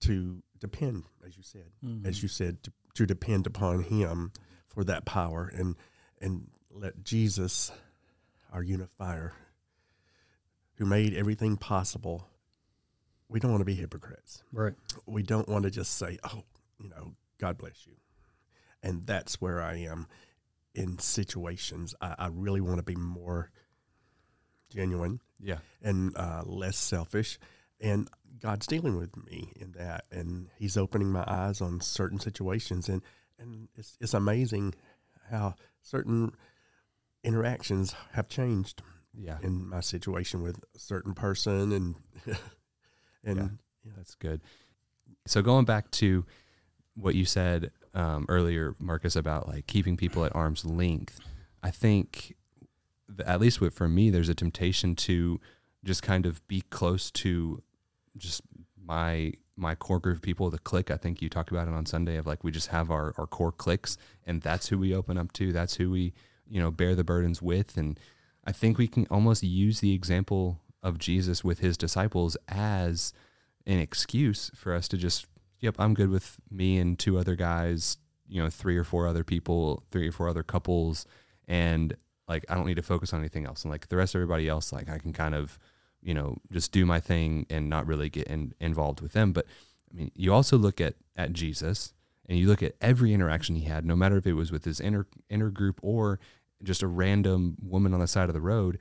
to 0.00 0.42
depend, 0.58 1.04
as 1.26 1.36
you 1.36 1.42
said, 1.42 1.70
as 2.04 2.22
you 2.22 2.28
said, 2.28 2.62
to, 2.64 2.72
to 2.94 3.06
depend 3.06 3.46
upon 3.46 3.82
Him 3.82 4.32
for 4.66 4.84
that 4.84 5.04
power 5.04 5.50
and 5.54 5.76
and 6.20 6.48
let 6.70 7.02
Jesus, 7.04 7.70
our 8.52 8.62
unifier, 8.62 9.32
who 10.78 10.86
made 10.86 11.14
everything 11.14 11.56
possible. 11.56 12.28
We 13.28 13.40
don't 13.40 13.50
want 13.50 13.60
to 13.60 13.66
be 13.66 13.74
hypocrites 13.74 14.42
Right. 14.52 14.74
we 15.06 15.22
don't 15.22 15.48
want 15.48 15.64
to 15.64 15.70
just 15.70 15.94
say, 15.94 16.18
"Oh, 16.24 16.44
you 16.80 16.88
know, 16.88 17.14
God 17.38 17.58
bless 17.58 17.86
you," 17.86 17.94
and 18.82 19.06
that's 19.06 19.40
where 19.40 19.60
I 19.60 19.74
am 19.76 20.06
in 20.74 20.98
situations. 20.98 21.94
I, 22.00 22.14
I 22.18 22.26
really 22.28 22.60
want 22.60 22.78
to 22.78 22.82
be 22.82 22.94
more 22.96 23.50
genuine 24.70 25.20
Yeah. 25.40 25.58
and 25.82 26.16
uh, 26.16 26.42
less 26.46 26.76
selfish, 26.78 27.38
and 27.80 28.08
God's 28.40 28.66
dealing 28.66 28.96
with 28.96 29.16
me 29.16 29.52
in 29.56 29.72
that, 29.72 30.04
and 30.10 30.48
He's 30.56 30.76
opening 30.76 31.08
my 31.10 31.24
eyes 31.26 31.60
on 31.60 31.80
certain 31.80 32.18
situations, 32.20 32.88
and 32.88 33.02
and 33.38 33.68
it's 33.76 33.96
it's 34.00 34.14
amazing 34.14 34.74
how 35.30 35.54
certain 35.82 36.32
interactions 37.22 37.94
have 38.12 38.28
changed 38.28 38.82
Yeah. 39.20 39.38
in 39.42 39.68
my 39.68 39.80
situation 39.80 40.42
with 40.42 40.58
a 40.74 40.78
certain 40.78 41.14
person, 41.14 41.72
and 41.72 41.94
and 43.24 43.58
yeah, 43.84 43.92
That's 43.96 44.14
good. 44.14 44.40
So 45.26 45.42
going 45.42 45.64
back 45.64 45.90
to 45.92 46.24
what 46.94 47.14
you 47.14 47.24
said 47.24 47.70
um, 47.94 48.26
earlier, 48.28 48.74
Marcus, 48.78 49.16
about 49.16 49.48
like 49.48 49.66
keeping 49.66 49.96
people 49.96 50.24
at 50.24 50.34
arm's 50.34 50.64
length, 50.64 51.20
I 51.62 51.70
think, 51.70 52.36
th- 53.14 53.26
at 53.26 53.40
least 53.40 53.60
with, 53.60 53.74
for 53.74 53.88
me, 53.88 54.10
there's 54.10 54.28
a 54.28 54.34
temptation 54.34 54.94
to 54.96 55.40
just 55.84 56.02
kind 56.02 56.26
of 56.26 56.46
be 56.48 56.62
close 56.70 57.10
to 57.12 57.62
just 58.16 58.42
my 58.82 59.32
my 59.56 59.74
core 59.74 59.98
group 59.98 60.16
of 60.16 60.22
people, 60.22 60.48
the 60.50 60.58
clique. 60.58 60.90
I 60.90 60.96
think 60.96 61.20
you 61.20 61.28
talked 61.28 61.50
about 61.50 61.66
it 61.66 61.74
on 61.74 61.84
Sunday 61.84 62.16
of 62.16 62.26
like 62.26 62.44
we 62.44 62.50
just 62.50 62.68
have 62.68 62.90
our 62.90 63.12
our 63.18 63.26
core 63.26 63.52
cliques, 63.52 63.96
and 64.26 64.40
that's 64.40 64.68
who 64.68 64.78
we 64.78 64.94
open 64.94 65.18
up 65.18 65.32
to. 65.34 65.52
That's 65.52 65.74
who 65.74 65.90
we 65.90 66.14
you 66.48 66.60
know 66.60 66.70
bear 66.70 66.94
the 66.94 67.04
burdens 67.04 67.42
with, 67.42 67.76
and 67.76 67.98
I 68.48 68.52
think 68.52 68.78
we 68.78 68.88
can 68.88 69.06
almost 69.10 69.42
use 69.42 69.80
the 69.80 69.92
example 69.92 70.58
of 70.82 70.96
Jesus 70.96 71.44
with 71.44 71.58
his 71.58 71.76
disciples 71.76 72.34
as 72.48 73.12
an 73.66 73.78
excuse 73.78 74.50
for 74.54 74.72
us 74.72 74.88
to 74.88 74.96
just, 74.96 75.26
yep, 75.60 75.74
I'm 75.78 75.92
good 75.92 76.08
with 76.08 76.38
me 76.50 76.78
and 76.78 76.98
two 76.98 77.18
other 77.18 77.36
guys, 77.36 77.98
you 78.26 78.42
know, 78.42 78.48
three 78.48 78.78
or 78.78 78.84
four 78.84 79.06
other 79.06 79.22
people, 79.22 79.82
three 79.90 80.08
or 80.08 80.12
four 80.12 80.30
other 80.30 80.42
couples, 80.42 81.04
and 81.46 81.94
like 82.26 82.46
I 82.48 82.54
don't 82.54 82.64
need 82.64 82.76
to 82.76 82.82
focus 82.82 83.12
on 83.12 83.20
anything 83.20 83.44
else. 83.44 83.64
And 83.64 83.70
like 83.70 83.88
the 83.88 83.96
rest 83.98 84.14
of 84.14 84.20
everybody 84.20 84.48
else, 84.48 84.72
like 84.72 84.88
I 84.88 84.96
can 84.96 85.12
kind 85.12 85.34
of, 85.34 85.58
you 86.00 86.14
know, 86.14 86.38
just 86.50 86.72
do 86.72 86.86
my 86.86 87.00
thing 87.00 87.44
and 87.50 87.68
not 87.68 87.86
really 87.86 88.08
get 88.08 88.28
in, 88.28 88.54
involved 88.60 89.02
with 89.02 89.12
them. 89.12 89.34
But 89.34 89.44
I 89.92 89.94
mean, 89.94 90.10
you 90.14 90.32
also 90.32 90.56
look 90.56 90.80
at 90.80 90.94
at 91.16 91.34
Jesus 91.34 91.92
and 92.26 92.38
you 92.38 92.48
look 92.48 92.62
at 92.62 92.76
every 92.80 93.12
interaction 93.12 93.56
he 93.56 93.66
had, 93.66 93.84
no 93.84 93.94
matter 93.94 94.16
if 94.16 94.26
it 94.26 94.32
was 94.32 94.50
with 94.50 94.64
his 94.64 94.80
inner 94.80 95.06
inner 95.28 95.50
group 95.50 95.80
or 95.82 96.18
just 96.62 96.82
a 96.82 96.86
random 96.86 97.56
woman 97.62 97.94
on 97.94 98.00
the 98.00 98.06
side 98.06 98.28
of 98.28 98.34
the 98.34 98.40
road, 98.40 98.78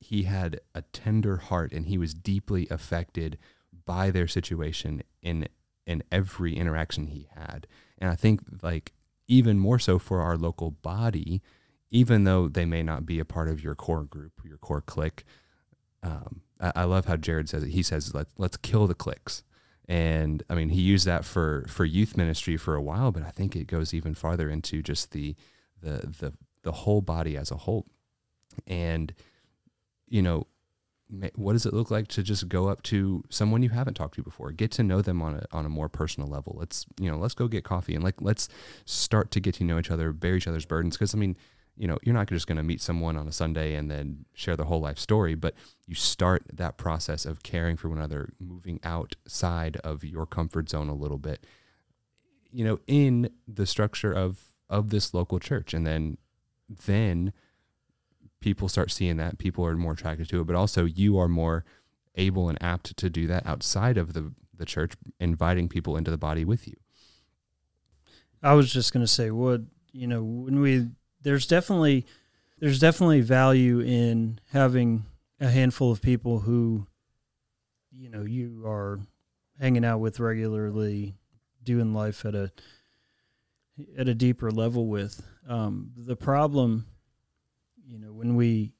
he 0.00 0.24
had 0.24 0.60
a 0.74 0.82
tender 0.82 1.36
heart 1.36 1.72
and 1.72 1.86
he 1.86 1.98
was 1.98 2.14
deeply 2.14 2.66
affected 2.70 3.38
by 3.84 4.10
their 4.10 4.28
situation 4.28 5.02
in 5.22 5.48
in 5.86 6.02
every 6.12 6.54
interaction 6.54 7.06
he 7.06 7.28
had. 7.34 7.66
And 7.98 8.10
I 8.10 8.14
think 8.14 8.42
like 8.62 8.92
even 9.26 9.58
more 9.58 9.78
so 9.78 9.98
for 9.98 10.20
our 10.20 10.36
local 10.36 10.70
body, 10.70 11.42
even 11.90 12.24
though 12.24 12.48
they 12.48 12.64
may 12.64 12.82
not 12.82 13.06
be 13.06 13.18
a 13.18 13.24
part 13.24 13.48
of 13.48 13.62
your 13.62 13.74
core 13.74 14.04
group, 14.04 14.32
your 14.44 14.58
core 14.58 14.82
clique. 14.82 15.24
Um, 16.02 16.42
I, 16.60 16.72
I 16.76 16.84
love 16.84 17.06
how 17.06 17.16
Jared 17.16 17.48
says 17.48 17.62
it. 17.62 17.70
He 17.70 17.82
says, 17.82 18.14
"Let 18.14 18.28
let's 18.36 18.56
kill 18.56 18.86
the 18.86 18.94
cliques." 18.94 19.42
And 19.88 20.42
I 20.50 20.54
mean, 20.54 20.68
he 20.68 20.82
used 20.82 21.06
that 21.06 21.24
for 21.24 21.64
for 21.68 21.84
youth 21.84 22.16
ministry 22.16 22.56
for 22.56 22.74
a 22.74 22.82
while, 22.82 23.10
but 23.10 23.22
I 23.22 23.30
think 23.30 23.56
it 23.56 23.66
goes 23.66 23.94
even 23.94 24.14
farther 24.14 24.50
into 24.50 24.82
just 24.82 25.12
the 25.12 25.34
the 25.80 26.14
the 26.20 26.32
the 26.68 26.72
whole 26.72 27.00
body 27.00 27.34
as 27.34 27.50
a 27.50 27.56
whole. 27.56 27.86
And 28.66 29.14
you 30.06 30.20
know, 30.20 30.46
what 31.34 31.54
does 31.54 31.64
it 31.64 31.72
look 31.72 31.90
like 31.90 32.08
to 32.08 32.22
just 32.22 32.46
go 32.46 32.68
up 32.68 32.82
to 32.82 33.24
someone 33.30 33.62
you 33.62 33.70
haven't 33.70 33.94
talked 33.94 34.16
to 34.16 34.22
before? 34.22 34.50
Get 34.50 34.70
to 34.72 34.82
know 34.82 35.00
them 35.00 35.22
on 35.22 35.36
a, 35.36 35.46
on 35.50 35.64
a 35.64 35.70
more 35.70 35.88
personal 35.88 36.28
level. 36.28 36.56
Let's 36.58 36.84
you 37.00 37.10
know 37.10 37.16
let's 37.16 37.32
go 37.32 37.48
get 37.48 37.64
coffee 37.64 37.94
and 37.94 38.04
like 38.04 38.20
let's 38.20 38.50
start 38.84 39.30
to 39.30 39.40
get 39.40 39.54
to 39.54 39.64
know 39.64 39.78
each 39.78 39.90
other 39.90 40.12
bear 40.12 40.36
each 40.36 40.46
other's 40.46 40.66
burdens. 40.66 40.98
Because 40.98 41.14
i 41.14 41.18
mean 41.18 41.38
you 41.74 41.88
know 41.88 41.96
you're 42.02 42.14
not 42.14 42.28
just 42.28 42.46
going 42.46 42.58
to 42.58 42.62
meet 42.62 42.82
someone 42.82 43.16
on 43.16 43.28
a 43.28 43.32
sunday 43.32 43.74
and 43.76 43.88
then 43.88 44.24
share 44.34 44.56
their 44.56 44.66
whole 44.66 44.80
life 44.80 44.98
story 44.98 45.36
but 45.36 45.54
you 45.86 45.94
start 45.94 46.42
that 46.52 46.76
process 46.76 47.24
of 47.24 47.44
caring 47.44 47.76
for 47.76 47.88
one 47.88 47.98
another 47.98 48.32
moving 48.40 48.80
outside 48.82 49.76
of 49.84 50.02
your 50.02 50.26
comfort 50.26 50.68
zone 50.68 50.88
a 50.88 50.94
little 50.94 51.18
bit 51.18 51.46
you 52.50 52.64
know 52.64 52.80
in 52.88 53.30
the 53.46 53.64
structure 53.64 54.12
of 54.12 54.48
of 54.68 54.90
this 54.90 55.14
local 55.14 55.38
church. 55.38 55.74
And 55.74 55.86
then 55.86 56.18
then 56.68 57.32
people 58.40 58.68
start 58.68 58.90
seeing 58.90 59.16
that, 59.16 59.38
people 59.38 59.64
are 59.64 59.76
more 59.76 59.92
attracted 59.92 60.28
to 60.28 60.40
it, 60.40 60.46
but 60.46 60.56
also 60.56 60.84
you 60.84 61.18
are 61.18 61.28
more 61.28 61.64
able 62.14 62.48
and 62.48 62.58
apt 62.62 62.96
to 62.96 63.10
do 63.10 63.26
that 63.26 63.46
outside 63.46 63.96
of 63.96 64.12
the, 64.12 64.32
the 64.56 64.64
church, 64.64 64.94
inviting 65.20 65.68
people 65.68 65.96
into 65.96 66.10
the 66.10 66.18
body 66.18 66.44
with 66.44 66.66
you. 66.66 66.74
I 68.42 68.54
was 68.54 68.72
just 68.72 68.92
going 68.92 69.04
to 69.04 69.10
say, 69.10 69.30
what, 69.30 69.62
you 69.92 70.06
know, 70.06 70.22
when 70.22 70.60
we, 70.60 70.88
there's 71.22 71.46
definitely, 71.46 72.06
there's 72.58 72.78
definitely 72.78 73.20
value 73.20 73.80
in 73.80 74.40
having 74.52 75.04
a 75.40 75.48
handful 75.48 75.90
of 75.90 76.02
people 76.02 76.40
who, 76.40 76.86
you 77.90 78.08
know, 78.08 78.22
you 78.22 78.62
are 78.66 79.00
hanging 79.60 79.84
out 79.84 79.98
with 79.98 80.20
regularly, 80.20 81.16
doing 81.64 81.92
life 81.92 82.24
at 82.24 82.34
a, 82.34 82.52
at 83.96 84.08
a 84.08 84.14
deeper 84.14 84.50
level 84.50 84.86
with. 84.86 85.22
Um, 85.48 85.92
the 85.96 86.16
problem 86.16 86.86
you 87.86 87.98
know 87.98 88.12
when 88.12 88.36
we 88.36 88.74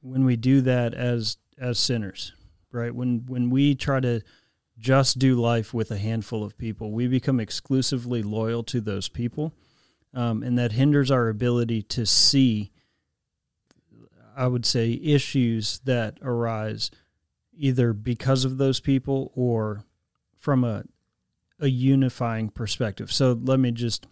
when 0.00 0.24
we 0.24 0.36
do 0.36 0.62
that 0.62 0.94
as 0.94 1.36
as 1.58 1.78
sinners 1.78 2.32
right? 2.70 2.94
When 2.94 3.24
when 3.26 3.50
we 3.50 3.74
try 3.74 4.00
to 4.00 4.22
just 4.78 5.18
do 5.18 5.34
life 5.34 5.74
with 5.74 5.90
a 5.90 5.98
handful 5.98 6.44
of 6.44 6.56
people 6.56 6.92
we 6.92 7.06
become 7.06 7.40
exclusively 7.40 8.22
loyal 8.22 8.62
to 8.64 8.80
those 8.80 9.08
people. 9.08 9.52
Um, 10.14 10.42
and 10.42 10.58
that 10.58 10.72
hinders 10.72 11.10
our 11.10 11.28
ability 11.28 11.82
to 11.82 12.06
see 12.06 12.72
i 14.34 14.46
would 14.46 14.64
say 14.64 14.98
issues 15.02 15.80
that 15.84 16.16
arise 16.22 16.90
either 17.52 17.92
because 17.92 18.46
of 18.46 18.56
those 18.56 18.80
people 18.80 19.30
or 19.34 19.84
from 20.38 20.64
a 20.64 20.84
a 21.60 21.68
unifying 21.68 22.48
perspective. 22.48 23.12
So 23.12 23.38
let 23.40 23.58
me 23.58 23.70
just 23.70 24.06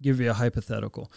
give 0.00 0.20
you 0.20 0.30
a 0.30 0.34
hypothetical 0.34 1.10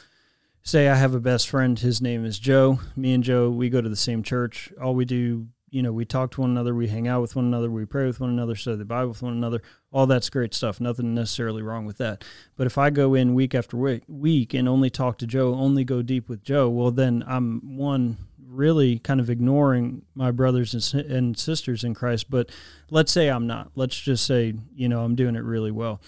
say 0.64 0.88
I 0.88 0.96
have 0.96 1.14
a 1.14 1.20
best 1.20 1.50
friend, 1.50 1.78
his 1.78 2.02
name 2.02 2.26
is 2.26 2.40
Joe. 2.40 2.80
Me 2.96 3.14
and 3.14 3.24
Joe, 3.24 3.50
we 3.50 3.70
go 3.70 3.82
to 3.82 3.90
the 3.90 3.96
same 3.96 4.24
church. 4.24 4.72
All 4.82 4.96
we 4.96 5.04
do, 5.04 5.48
you 5.70 5.82
know, 5.82 5.92
we 5.92 6.06
talk 6.06 6.32
to 6.32 6.42
one 6.42 6.52
another, 6.52 6.74
we 6.74 6.88
hang 6.88 7.08
out 7.08 7.22
with 7.22 7.36
one 7.36 7.46
another, 7.46 7.70
we 7.70 7.86
pray 7.86 8.06
with 8.06 8.22
one 8.22 8.30
another, 8.30 8.56
study 8.56 8.78
the 8.78 8.86
Bible 8.86 9.10
with 9.10 9.22
one 9.22 9.34
another. 9.34 9.62
All 9.92 10.08
that's 10.08 10.30
great 10.30 10.54
stuff. 10.54 10.80
Nothing 10.80 11.14
necessarily 11.14 11.62
wrong 11.62 11.86
with 11.86 11.98
that. 11.98 12.24
But 12.56 12.68
if 12.68 12.78
I 12.78 12.90
go 12.90 13.14
in 13.14 13.34
week 13.34 13.54
after 13.54 13.76
week, 13.76 14.04
week 14.08 14.54
and 14.54 14.70
only 14.70 14.90
talk 14.90 15.18
to 15.18 15.28
Joe, 15.28 15.54
only 15.54 15.84
go 15.84 16.02
deep 16.02 16.30
with 16.30 16.44
Joe, 16.44 16.70
well, 16.70 16.92
then 16.92 17.24
I'm 17.28 17.78
one 17.78 18.18
really 18.48 19.00
kind 19.00 19.20
of 19.20 19.30
ignoring 19.30 20.04
my 20.16 20.32
brothers 20.32 20.94
and, 20.94 21.12
and 21.12 21.38
sisters 21.38 21.84
in 21.84 21.94
Christ. 21.94 22.30
But 22.30 22.52
let's 22.90 23.12
say 23.12 23.28
I'm 23.28 23.48
not. 23.48 23.72
Let's 23.76 24.00
just 24.00 24.26
say, 24.26 24.54
you 24.76 24.88
know, 24.88 25.04
I'm 25.04 25.16
doing 25.16 25.36
it 25.36 25.44
really 25.44 25.72
well. 25.72 26.00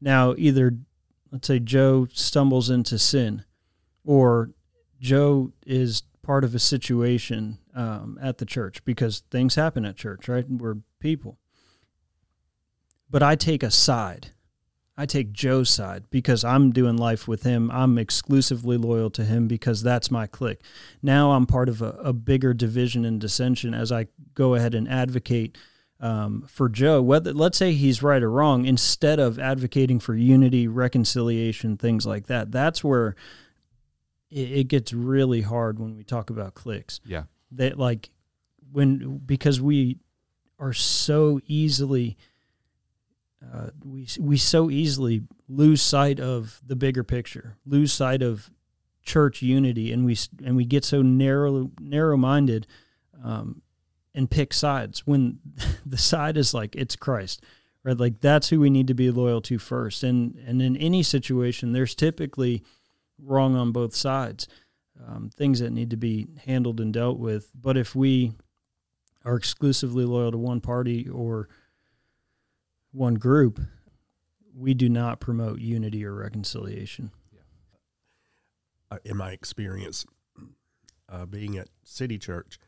Now, 0.00 0.34
either 0.36 0.76
let's 1.30 1.48
say 1.48 1.58
Joe 1.58 2.06
stumbles 2.12 2.70
into 2.70 2.98
sin 2.98 3.44
or 4.04 4.50
Joe 5.00 5.52
is 5.66 6.02
part 6.22 6.44
of 6.44 6.54
a 6.54 6.58
situation 6.58 7.58
um, 7.74 8.18
at 8.20 8.38
the 8.38 8.44
church 8.44 8.84
because 8.84 9.22
things 9.30 9.54
happen 9.54 9.84
at 9.84 9.96
church, 9.96 10.28
right? 10.28 10.48
We're 10.48 10.78
people. 10.98 11.38
But 13.08 13.22
I 13.22 13.36
take 13.36 13.62
a 13.62 13.70
side. 13.70 14.32
I 14.96 15.06
take 15.06 15.32
Joe's 15.32 15.68
side 15.68 16.04
because 16.10 16.42
I'm 16.42 16.72
doing 16.72 16.96
life 16.96 17.28
with 17.28 17.42
him. 17.42 17.70
I'm 17.70 17.98
exclusively 17.98 18.78
loyal 18.78 19.10
to 19.10 19.24
him 19.24 19.46
because 19.46 19.82
that's 19.82 20.10
my 20.10 20.26
clique. 20.26 20.60
Now 21.02 21.32
I'm 21.32 21.46
part 21.46 21.68
of 21.68 21.82
a, 21.82 21.90
a 22.02 22.12
bigger 22.12 22.54
division 22.54 23.04
and 23.04 23.20
dissension 23.20 23.74
as 23.74 23.92
I 23.92 24.06
go 24.34 24.54
ahead 24.54 24.74
and 24.74 24.88
advocate 24.88 25.58
um, 26.00 26.44
for 26.48 26.68
Joe. 26.68 27.02
Whether 27.02 27.32
let's 27.32 27.58
say 27.58 27.72
he's 27.72 28.02
right 28.02 28.22
or 28.22 28.30
wrong, 28.30 28.64
instead 28.64 29.18
of 29.18 29.38
advocating 29.38 30.00
for 30.00 30.14
unity, 30.14 30.68
reconciliation, 30.68 31.76
things 31.76 32.06
like 32.06 32.26
that. 32.26 32.52
That's 32.52 32.82
where 32.82 33.16
it, 34.30 34.50
it 34.52 34.68
gets 34.68 34.92
really 34.92 35.42
hard 35.42 35.78
when 35.78 35.96
we 35.96 36.04
talk 36.04 36.30
about 36.30 36.54
cliques. 36.54 37.00
Yeah. 37.04 37.24
That 37.52 37.78
like 37.78 38.10
when 38.72 39.18
because 39.18 39.60
we 39.60 39.98
are 40.58 40.72
so 40.72 41.40
easily 41.46 42.16
uh, 43.54 43.68
we 43.84 44.08
we 44.18 44.36
so 44.36 44.70
easily 44.70 45.22
lose 45.48 45.82
sight 45.82 46.18
of 46.18 46.60
the 46.66 46.76
bigger 46.76 47.04
picture, 47.04 47.56
lose 47.66 47.92
sight 47.92 48.22
of 48.22 48.50
church 49.02 49.42
unity, 49.42 49.92
and 49.92 50.04
we 50.04 50.16
and 50.44 50.56
we 50.56 50.64
get 50.64 50.84
so 50.84 51.02
narrow 51.02 51.70
narrow 51.80 52.16
minded, 52.16 52.66
um, 53.22 53.62
and 54.16 54.30
pick 54.30 54.52
sides 54.52 55.06
when 55.06 55.38
the 55.86 55.98
side 55.98 56.36
is 56.36 56.54
like 56.54 56.74
it's 56.74 56.96
Christ, 56.96 57.44
right? 57.84 57.96
Like 57.96 58.20
that's 58.20 58.48
who 58.48 58.58
we 58.58 58.70
need 58.70 58.88
to 58.88 58.94
be 58.94 59.10
loyal 59.10 59.40
to 59.42 59.58
first, 59.58 60.02
and 60.02 60.36
and 60.46 60.60
in 60.60 60.76
any 60.78 61.02
situation, 61.02 61.72
there's 61.72 61.94
typically 61.94 62.64
wrong 63.22 63.54
on 63.54 63.72
both 63.72 63.94
sides, 63.94 64.48
um, 65.06 65.30
things 65.36 65.60
that 65.60 65.70
need 65.70 65.90
to 65.90 65.96
be 65.96 66.26
handled 66.44 66.80
and 66.80 66.92
dealt 66.92 67.18
with. 67.18 67.50
But 67.54 67.76
if 67.76 67.94
we 67.94 68.32
are 69.24 69.36
exclusively 69.36 70.04
loyal 70.04 70.32
to 70.32 70.38
one 70.38 70.60
party 70.60 71.08
or 71.08 71.48
one 72.92 73.14
group, 73.14 73.60
we 74.54 74.72
do 74.72 74.88
not 74.88 75.20
promote 75.20 75.60
unity 75.60 76.04
or 76.04 76.14
reconciliation. 76.14 77.10
Uh, 78.90 78.98
in 79.04 79.16
my 79.16 79.32
experience, 79.32 80.06
uh, 81.08 81.26
being 81.26 81.58
at 81.58 81.68
City 81.82 82.18
Church, 82.18 82.58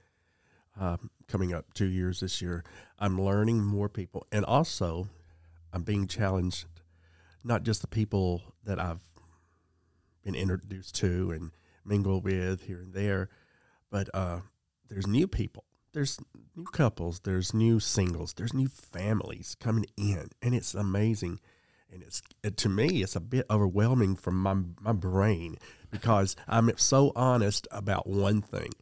uh, 0.79 0.97
coming 1.27 1.53
up 1.53 1.75
two 1.75 1.87
years 1.87 2.21
this 2.21 2.41
year, 2.41 2.65
I'm 2.99 3.21
learning 3.21 3.65
more 3.65 3.89
people, 3.89 4.27
and 4.33 4.45
also 4.45 5.09
I'm 5.73 5.83
being 5.83 6.07
challenged. 6.07 6.67
Not 7.45 7.63
just 7.63 7.81
the 7.81 7.89
people 7.89 8.43
that 8.65 8.79
I've 8.79 9.01
been 10.25 10.35
introduced 10.35 10.95
to 10.97 11.31
and 11.31 11.53
mingle 11.85 12.21
with 12.21 12.65
here 12.65 12.81
and 12.81 12.93
there. 12.93 13.29
But 13.91 14.11
uh, 14.13 14.41
there's 14.89 15.07
new 15.07 15.27
people, 15.27 15.65
there's 15.93 16.19
new 16.55 16.65
couples, 16.65 17.21
there's 17.21 17.55
new 17.55 17.81
singles, 17.81 18.35
there's 18.35 18.53
new 18.53 18.69
families 18.69 19.57
coming 19.59 19.87
in, 19.97 20.29
and 20.43 20.55
it's 20.55 20.75
amazing. 20.75 21.41
And 21.91 22.03
it's 22.03 22.21
it, 22.45 22.59
to 22.59 22.69
me, 22.69 23.03
it's 23.03 23.17
a 23.17 23.21
bit 23.21 23.47
overwhelming 23.49 24.17
from 24.17 24.39
my 24.39 24.57
my 24.81 24.93
brain 24.93 25.57
because 25.91 26.37
I'm 26.47 26.71
so 26.77 27.13
honest 27.17 27.67
about 27.71 28.07
one 28.07 28.43
thing. 28.43 28.73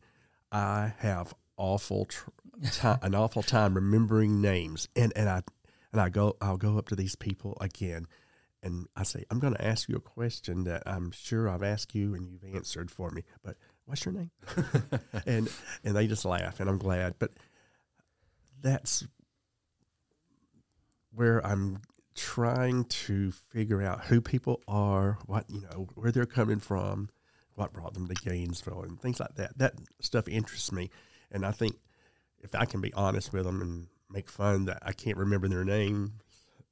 I 0.50 0.94
have 0.98 1.32
awful 1.56 2.06
tr- 2.06 2.30
time, 2.72 2.98
an 3.02 3.14
awful 3.14 3.42
time 3.42 3.74
remembering 3.74 4.40
names, 4.40 4.88
and 4.96 5.12
and 5.16 5.28
I 5.28 5.42
and 5.92 6.00
I 6.00 6.08
go 6.08 6.36
I'll 6.40 6.56
go 6.56 6.78
up 6.78 6.88
to 6.88 6.96
these 6.96 7.16
people 7.16 7.56
again 7.60 8.06
and 8.62 8.88
I 8.96 9.04
say, 9.04 9.24
I'm 9.30 9.38
going 9.38 9.54
to 9.54 9.64
ask 9.64 9.88
you 9.88 9.94
a 9.96 10.00
question 10.00 10.64
that 10.64 10.82
I'm 10.86 11.12
sure 11.12 11.48
I've 11.48 11.62
asked 11.62 11.94
you 11.94 12.14
and 12.14 12.28
you've 12.28 12.44
answered 12.54 12.90
for 12.90 13.10
me, 13.10 13.22
but 13.42 13.56
what's 13.84 14.04
your 14.04 14.12
name? 14.14 14.30
and 15.26 15.48
and 15.84 15.96
they 15.96 16.06
just 16.06 16.24
laugh, 16.24 16.58
and 16.58 16.68
I'm 16.68 16.78
glad. 16.78 17.14
But 17.18 17.30
that's 18.60 19.06
where 21.12 21.44
I'm 21.46 21.80
trying 22.14 22.84
to 22.84 23.30
figure 23.30 23.82
out 23.82 24.06
who 24.06 24.20
people 24.20 24.60
are, 24.66 25.18
what 25.26 25.44
you 25.48 25.60
know, 25.60 25.88
where 25.94 26.10
they're 26.10 26.26
coming 26.26 26.58
from, 26.58 27.08
what 27.54 27.72
brought 27.72 27.94
them 27.94 28.08
to 28.08 28.14
Gainesville, 28.14 28.82
and 28.82 29.00
things 29.00 29.20
like 29.20 29.36
that. 29.36 29.56
That 29.58 29.74
stuff 30.00 30.26
interests 30.26 30.72
me, 30.72 30.90
and 31.30 31.44
I 31.44 31.52
think 31.52 31.76
if 32.40 32.54
I 32.54 32.64
can 32.64 32.80
be 32.80 32.92
honest 32.94 33.32
with 33.32 33.44
them 33.44 33.60
and 33.60 33.86
make 34.10 34.28
fun 34.28 34.66
that 34.66 34.78
I 34.82 34.92
can't 34.92 35.16
remember 35.16 35.48
their 35.48 35.64
name 35.64 36.14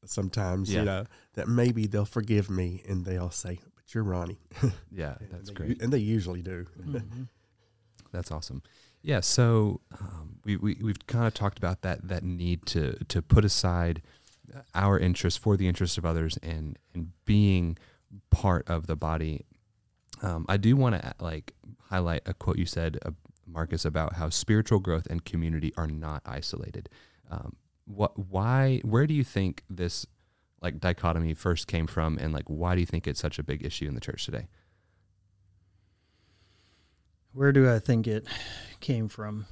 sometimes, 0.04 0.72
yeah. 0.72 0.80
you 0.80 0.84
know, 0.84 1.04
that 1.34 1.48
maybe 1.48 1.86
they'll 1.86 2.04
forgive 2.04 2.50
me 2.50 2.82
and 2.88 3.04
they'll 3.04 3.30
say, 3.30 3.58
"But 3.74 3.94
you're 3.94 4.04
Ronnie." 4.04 4.38
yeah, 4.92 5.14
that's 5.30 5.48
and 5.48 5.56
great, 5.56 5.82
and 5.82 5.92
they 5.92 5.98
usually 5.98 6.42
do. 6.42 6.66
Mm-hmm. 6.80 7.22
That's 8.12 8.30
awesome. 8.30 8.62
Yeah, 9.02 9.18
so 9.18 9.80
um, 10.00 10.36
we, 10.44 10.56
we 10.56 10.78
we've 10.80 11.04
kind 11.08 11.26
of 11.26 11.34
talked 11.34 11.58
about 11.58 11.82
that 11.82 12.06
that 12.06 12.22
need 12.22 12.64
to 12.66 12.92
to 13.08 13.20
put 13.20 13.44
aside 13.44 14.02
our 14.74 14.98
interests 14.98 15.38
for 15.38 15.56
the 15.56 15.66
interests 15.66 15.98
of 15.98 16.06
others 16.06 16.38
and 16.42 16.78
and 16.94 17.12
being 17.24 17.76
part 18.30 18.68
of 18.68 18.86
the 18.86 18.96
body. 18.96 19.44
Um, 20.22 20.46
I 20.48 20.56
do 20.56 20.76
want 20.76 20.94
to 20.94 21.14
like 21.20 21.52
highlight 21.88 22.22
a 22.26 22.34
quote 22.34 22.58
you 22.58 22.66
said, 22.66 22.98
uh, 23.04 23.10
Marcus, 23.46 23.84
about 23.84 24.14
how 24.14 24.28
spiritual 24.28 24.78
growth 24.78 25.06
and 25.08 25.24
community 25.24 25.72
are 25.76 25.86
not 25.86 26.22
isolated. 26.24 26.88
Um, 27.30 27.56
what, 27.86 28.18
why, 28.18 28.80
where 28.84 29.06
do 29.06 29.14
you 29.14 29.24
think 29.24 29.62
this 29.68 30.06
like 30.62 30.80
dichotomy 30.80 31.34
first 31.34 31.66
came 31.66 31.86
from, 31.86 32.16
and 32.18 32.32
like 32.32 32.46
why 32.46 32.74
do 32.74 32.80
you 32.80 32.86
think 32.86 33.06
it's 33.06 33.20
such 33.20 33.38
a 33.38 33.42
big 33.42 33.64
issue 33.64 33.86
in 33.86 33.94
the 33.94 34.00
church 34.00 34.24
today? 34.24 34.48
Where 37.32 37.52
do 37.52 37.70
I 37.70 37.78
think 37.78 38.06
it 38.06 38.26
came 38.80 39.08
from? 39.08 39.46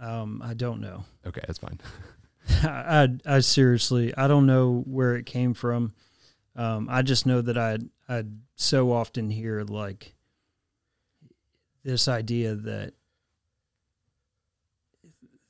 Um, 0.00 0.40
I 0.42 0.54
don't 0.54 0.80
know. 0.80 1.04
Okay, 1.26 1.42
that's 1.46 1.58
fine. 1.58 1.78
I, 2.62 3.18
I, 3.26 3.36
I 3.36 3.40
seriously 3.40 4.16
I 4.16 4.28
don't 4.28 4.46
know 4.46 4.82
where 4.86 5.16
it 5.16 5.26
came 5.26 5.52
from. 5.52 5.92
Um, 6.54 6.88
I 6.90 7.02
just 7.02 7.26
know 7.26 7.42
that 7.42 7.58
I 7.58 7.78
I 8.08 8.24
so 8.54 8.92
often 8.92 9.28
hear 9.28 9.62
like 9.62 10.14
this 11.84 12.08
idea 12.08 12.54
that 12.54 12.94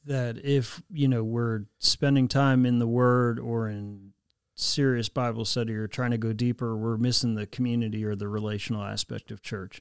that 0.06 0.38
if 0.44 0.82
you 0.90 1.08
know 1.08 1.22
we're 1.22 1.64
spending 1.78 2.28
time 2.28 2.64
in 2.64 2.78
the 2.78 2.86
Word 2.86 3.38
or 3.38 3.68
in 3.68 4.12
serious 4.54 5.08
Bible 5.08 5.44
study 5.44 5.74
or 5.74 5.86
trying 5.86 6.12
to 6.12 6.18
go 6.18 6.32
deeper, 6.32 6.76
we're 6.76 6.96
missing 6.96 7.34
the 7.34 7.46
community 7.46 8.04
or 8.04 8.16
the 8.16 8.28
relational 8.28 8.82
aspect 8.82 9.30
of 9.30 9.42
church. 9.42 9.80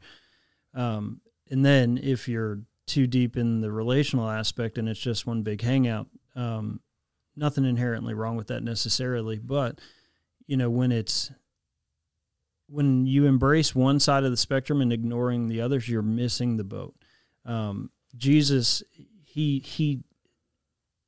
Um, 0.74 1.22
and 1.50 1.64
then 1.64 1.98
if 2.02 2.28
you're 2.28 2.62
too 2.88 3.08
deep 3.08 3.38
in 3.38 3.62
the 3.62 3.72
relational 3.72 4.30
aspect 4.30 4.78
and 4.78 4.90
it's 4.90 5.00
just 5.00 5.26
one 5.26 5.44
big 5.44 5.62
hangout, 5.62 6.08
um, 6.36 6.82
nothing 7.36 7.66
inherently 7.66 8.14
wrong 8.14 8.36
with 8.36 8.48
that 8.48 8.64
necessarily. 8.64 9.38
But 9.38 9.80
you 10.48 10.58
know 10.58 10.70
when 10.70 10.92
it's 10.92 11.32
when 12.68 13.06
you 13.06 13.26
embrace 13.26 13.76
one 13.76 14.00
side 14.00 14.24
of 14.24 14.32
the 14.32 14.38
spectrum 14.38 14.82
and 14.82 14.92
ignoring 14.92 15.48
the 15.48 15.62
others, 15.62 15.88
you're 15.88 16.02
missing 16.02 16.58
the 16.58 16.64
boat. 16.64 16.96
Um, 17.46 17.92
Jesus, 18.18 18.82
he 19.24 19.60
he 19.60 20.02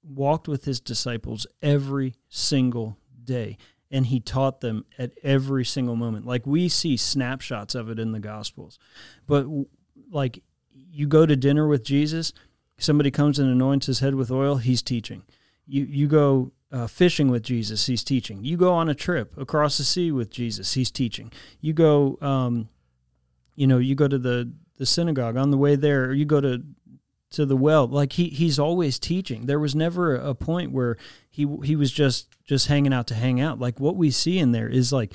walked 0.03 0.47
with 0.47 0.65
his 0.65 0.79
disciples 0.79 1.45
every 1.61 2.15
single 2.29 2.97
day 3.23 3.57
and 3.89 4.07
he 4.07 4.19
taught 4.19 4.61
them 4.61 4.85
at 4.97 5.11
every 5.23 5.63
single 5.63 5.95
moment. 5.95 6.25
Like 6.25 6.45
we 6.45 6.67
see 6.67 6.97
snapshots 6.97 7.75
of 7.75 7.89
it 7.89 7.99
in 7.99 8.11
the 8.11 8.19
gospels. 8.19 8.79
But 9.25 9.45
like 10.11 10.43
you 10.71 11.07
go 11.07 11.25
to 11.25 11.35
dinner 11.35 11.67
with 11.67 11.83
jesus 11.83 12.33
somebody 12.77 13.11
comes 13.11 13.39
and 13.39 13.49
anoints 13.49 13.87
his 13.87 13.99
head 13.99 14.15
with 14.15 14.31
oil 14.31 14.57
he's 14.57 14.81
teaching. 14.81 15.23
You 15.65 15.85
you 15.85 16.07
go 16.07 16.51
uh, 16.71 16.87
fishing 16.87 17.29
with 17.29 17.43
jesus 17.43 17.85
he's 17.85 18.03
teaching. 18.03 18.43
You 18.43 18.57
go 18.57 18.73
on 18.73 18.89
a 18.89 18.95
trip 18.95 19.37
across 19.37 19.77
the 19.77 19.83
sea 19.83 20.11
with 20.11 20.29
jesus 20.29 20.73
he's 20.73 20.91
teaching. 20.91 21.31
You 21.61 21.73
go 21.73 22.17
um, 22.21 22.69
you 23.55 23.67
know 23.67 23.77
you 23.77 23.95
go 23.95 24.07
to 24.07 24.17
the 24.17 24.51
the 24.77 24.85
synagogue 24.85 25.37
on 25.37 25.49
the 25.51 25.57
way 25.57 25.75
there 25.75 26.05
or 26.05 26.13
you 26.13 26.25
go 26.25 26.39
to 26.39 26.63
to 27.31 27.45
the 27.45 27.57
well. 27.57 27.87
Like 27.87 28.13
he 28.13 28.29
he's 28.29 28.59
always 28.59 28.99
teaching. 28.99 29.45
There 29.45 29.59
was 29.59 29.75
never 29.75 30.15
a 30.15 30.33
point 30.33 30.71
where 30.71 30.97
he 31.29 31.47
he 31.63 31.75
was 31.75 31.91
just 31.91 32.27
just 32.45 32.67
hanging 32.67 32.93
out 32.93 33.07
to 33.07 33.15
hang 33.15 33.41
out. 33.41 33.59
Like 33.59 33.79
what 33.79 33.95
we 33.95 34.11
see 34.11 34.39
in 34.39 34.51
there 34.51 34.69
is 34.69 34.93
like 34.93 35.13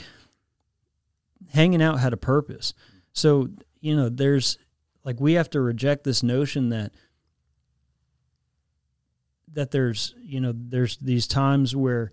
hanging 1.53 1.83
out 1.83 2.01
had 2.01 2.13
a 2.13 2.19
purpose. 2.19 2.75
So 3.13 3.49
you 3.81 3.97
know 3.97 4.09
there's 4.09 4.59
like 5.05 5.21
we 5.21 5.35
have 5.35 5.51
to 5.51 5.61
reject 5.61 6.05
this 6.05 6.23
notion 6.23 6.69
that 6.71 6.93
that 9.53 9.71
there's 9.71 10.15
you 10.23 10.41
know 10.41 10.53
there's 10.55 10.97
these 10.99 11.27
times 11.27 11.75
where 11.75 12.11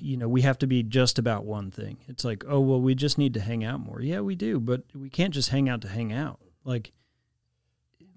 you 0.00 0.16
know 0.16 0.28
we 0.28 0.42
have 0.42 0.58
to 0.58 0.66
be 0.66 0.82
just 0.82 1.18
about 1.18 1.44
one 1.44 1.70
thing. 1.70 1.98
It's 2.08 2.24
like 2.24 2.44
oh 2.48 2.60
well 2.60 2.80
we 2.80 2.94
just 2.94 3.18
need 3.18 3.34
to 3.34 3.40
hang 3.40 3.64
out 3.64 3.80
more. 3.80 4.00
Yeah 4.02 4.20
we 4.20 4.34
do 4.34 4.58
but 4.58 4.82
we 4.94 5.10
can't 5.10 5.34
just 5.34 5.50
hang 5.50 5.68
out 5.68 5.82
to 5.82 5.88
hang 5.88 6.12
out. 6.12 6.40
Like 6.64 6.92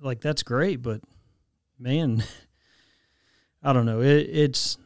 like 0.01 0.21
that's 0.21 0.43
great, 0.43 0.81
but 0.81 1.01
man, 1.79 2.23
I 3.63 3.73
don't 3.73 3.85
know. 3.85 4.01
It, 4.01 4.29
it's 4.29 4.77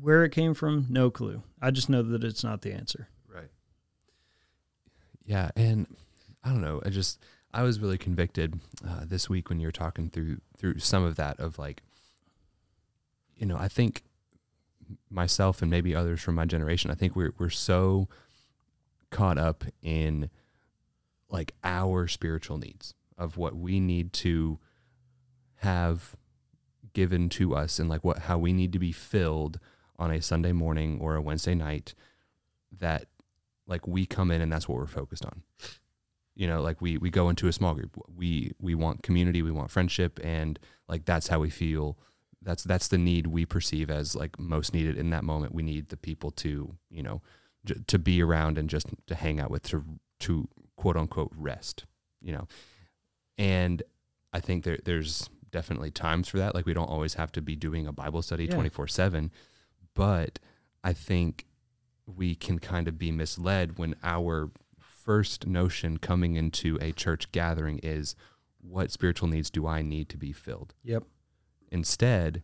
where 0.00 0.24
it 0.24 0.30
came 0.30 0.54
from, 0.54 0.86
no 0.88 1.10
clue. 1.10 1.42
I 1.60 1.70
just 1.70 1.88
know 1.88 2.02
that 2.02 2.24
it's 2.24 2.44
not 2.44 2.62
the 2.62 2.72
answer. 2.72 3.08
Right. 3.28 3.50
Yeah, 5.24 5.50
and 5.56 5.86
I 6.44 6.50
don't 6.50 6.62
know. 6.62 6.80
I 6.84 6.90
just 6.90 7.18
I 7.52 7.62
was 7.62 7.80
really 7.80 7.98
convicted 7.98 8.60
uh, 8.86 9.04
this 9.04 9.28
week 9.28 9.48
when 9.48 9.60
you 9.60 9.66
were 9.66 9.72
talking 9.72 10.08
through 10.08 10.38
through 10.56 10.78
some 10.78 11.04
of 11.04 11.16
that 11.16 11.40
of 11.40 11.58
like, 11.58 11.82
you 13.36 13.46
know, 13.46 13.56
I 13.56 13.68
think 13.68 14.04
myself 15.10 15.62
and 15.62 15.70
maybe 15.70 15.94
others 15.94 16.20
from 16.20 16.36
my 16.36 16.44
generation, 16.44 16.90
I 16.90 16.94
think 16.94 17.16
we're 17.16 17.34
we're 17.38 17.50
so 17.50 18.08
caught 19.10 19.38
up 19.38 19.64
in 19.82 20.30
like 21.28 21.52
our 21.64 22.06
spiritual 22.06 22.58
needs 22.58 22.94
of 23.20 23.36
what 23.36 23.54
we 23.54 23.78
need 23.78 24.12
to 24.14 24.58
have 25.56 26.16
given 26.92 27.28
to 27.28 27.54
us 27.54 27.78
and 27.78 27.88
like 27.88 28.02
what 28.02 28.20
how 28.20 28.38
we 28.38 28.52
need 28.52 28.72
to 28.72 28.78
be 28.78 28.90
filled 28.90 29.60
on 29.98 30.10
a 30.10 30.20
Sunday 30.20 30.52
morning 30.52 30.98
or 31.00 31.14
a 31.14 31.22
Wednesday 31.22 31.54
night 31.54 31.94
that 32.80 33.06
like 33.66 33.86
we 33.86 34.06
come 34.06 34.30
in 34.30 34.40
and 34.40 34.50
that's 34.52 34.68
what 34.68 34.78
we're 34.78 34.86
focused 34.86 35.24
on. 35.24 35.42
You 36.34 36.46
know, 36.46 36.62
like 36.62 36.80
we 36.80 36.96
we 36.96 37.10
go 37.10 37.28
into 37.28 37.46
a 37.46 37.52
small 37.52 37.74
group. 37.74 37.96
We 38.16 38.52
we 38.58 38.74
want 38.74 39.02
community, 39.02 39.42
we 39.42 39.50
want 39.50 39.70
friendship 39.70 40.18
and 40.24 40.58
like 40.88 41.04
that's 41.04 41.28
how 41.28 41.40
we 41.40 41.50
feel. 41.50 41.98
That's 42.42 42.64
that's 42.64 42.88
the 42.88 42.98
need 42.98 43.26
we 43.26 43.44
perceive 43.44 43.90
as 43.90 44.16
like 44.16 44.38
most 44.38 44.72
needed 44.72 44.96
in 44.96 45.10
that 45.10 45.24
moment. 45.24 45.54
We 45.54 45.62
need 45.62 45.90
the 45.90 45.98
people 45.98 46.30
to, 46.32 46.74
you 46.88 47.02
know, 47.02 47.20
j- 47.66 47.76
to 47.86 47.98
be 47.98 48.22
around 48.22 48.56
and 48.56 48.70
just 48.70 48.86
to 49.08 49.14
hang 49.14 49.38
out 49.38 49.50
with 49.50 49.64
to 49.64 49.84
to 50.20 50.48
quote 50.76 50.96
unquote 50.96 51.32
rest, 51.36 51.84
you 52.22 52.32
know. 52.32 52.48
And 53.38 53.82
I 54.32 54.40
think 54.40 54.64
there, 54.64 54.78
there's 54.84 55.28
definitely 55.50 55.90
times 55.90 56.28
for 56.28 56.38
that. 56.38 56.54
Like 56.54 56.66
we 56.66 56.74
don't 56.74 56.88
always 56.88 57.14
have 57.14 57.32
to 57.32 57.42
be 57.42 57.56
doing 57.56 57.86
a 57.86 57.92
Bible 57.92 58.22
study 58.22 58.46
twenty 58.46 58.68
four 58.68 58.86
seven, 58.86 59.30
but 59.94 60.38
I 60.84 60.92
think 60.92 61.46
we 62.06 62.34
can 62.34 62.58
kind 62.58 62.88
of 62.88 62.98
be 62.98 63.10
misled 63.12 63.78
when 63.78 63.94
our 64.02 64.50
first 64.78 65.46
notion 65.46 65.98
coming 65.98 66.36
into 66.36 66.78
a 66.80 66.92
church 66.92 67.30
gathering 67.32 67.78
is 67.82 68.14
what 68.60 68.90
spiritual 68.90 69.28
needs 69.28 69.50
do 69.50 69.66
I 69.66 69.82
need 69.82 70.08
to 70.10 70.16
be 70.16 70.32
filled? 70.32 70.74
Yep. 70.84 71.04
Instead, 71.70 72.42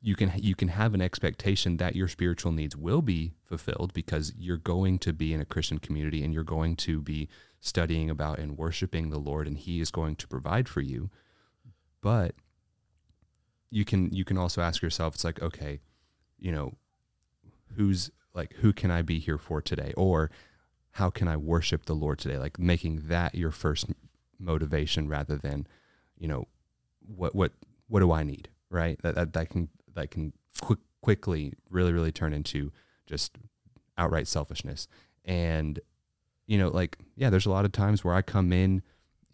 you 0.00 0.14
can 0.14 0.32
you 0.36 0.54
can 0.54 0.68
have 0.68 0.94
an 0.94 1.00
expectation 1.00 1.76
that 1.78 1.96
your 1.96 2.08
spiritual 2.08 2.52
needs 2.52 2.76
will 2.76 3.02
be 3.02 3.34
fulfilled 3.44 3.92
because 3.92 4.32
you're 4.36 4.56
going 4.56 4.98
to 5.00 5.12
be 5.12 5.32
in 5.32 5.40
a 5.40 5.44
Christian 5.44 5.78
community 5.78 6.22
and 6.22 6.32
you're 6.32 6.44
going 6.44 6.76
to 6.76 7.00
be 7.00 7.28
studying 7.66 8.08
about 8.08 8.38
and 8.38 8.56
worshiping 8.56 9.10
the 9.10 9.18
Lord 9.18 9.46
and 9.46 9.58
he 9.58 9.80
is 9.80 9.90
going 9.90 10.16
to 10.16 10.28
provide 10.28 10.68
for 10.68 10.80
you. 10.80 11.10
But 12.00 12.34
you 13.70 13.84
can 13.84 14.12
you 14.12 14.24
can 14.24 14.38
also 14.38 14.60
ask 14.62 14.82
yourself 14.82 15.14
it's 15.14 15.24
like 15.24 15.42
okay, 15.42 15.80
you 16.38 16.52
know, 16.52 16.74
who's 17.76 18.10
like 18.34 18.54
who 18.56 18.72
can 18.72 18.90
I 18.90 19.02
be 19.02 19.18
here 19.18 19.38
for 19.38 19.60
today 19.60 19.92
or 19.96 20.30
how 20.92 21.10
can 21.10 21.28
I 21.28 21.36
worship 21.36 21.86
the 21.86 21.94
Lord 21.94 22.18
today? 22.18 22.38
Like 22.38 22.58
making 22.58 23.02
that 23.08 23.34
your 23.34 23.50
first 23.50 23.86
motivation 24.38 25.08
rather 25.08 25.36
than, 25.36 25.66
you 26.16 26.28
know, 26.28 26.46
what 27.00 27.34
what 27.34 27.52
what 27.88 28.00
do 28.00 28.12
I 28.12 28.22
need, 28.22 28.48
right? 28.70 29.00
That 29.02 29.16
that, 29.16 29.32
that 29.32 29.50
can 29.50 29.68
that 29.94 30.10
can 30.10 30.32
quick, 30.60 30.78
quickly 31.00 31.54
really 31.68 31.92
really 31.92 32.12
turn 32.12 32.32
into 32.32 32.72
just 33.06 33.36
outright 33.98 34.28
selfishness. 34.28 34.86
And 35.24 35.80
you 36.46 36.58
know, 36.58 36.68
like, 36.68 36.98
yeah, 37.16 37.30
there's 37.30 37.46
a 37.46 37.50
lot 37.50 37.64
of 37.64 37.72
times 37.72 38.04
where 38.04 38.14
I 38.14 38.22
come 38.22 38.52
in 38.52 38.82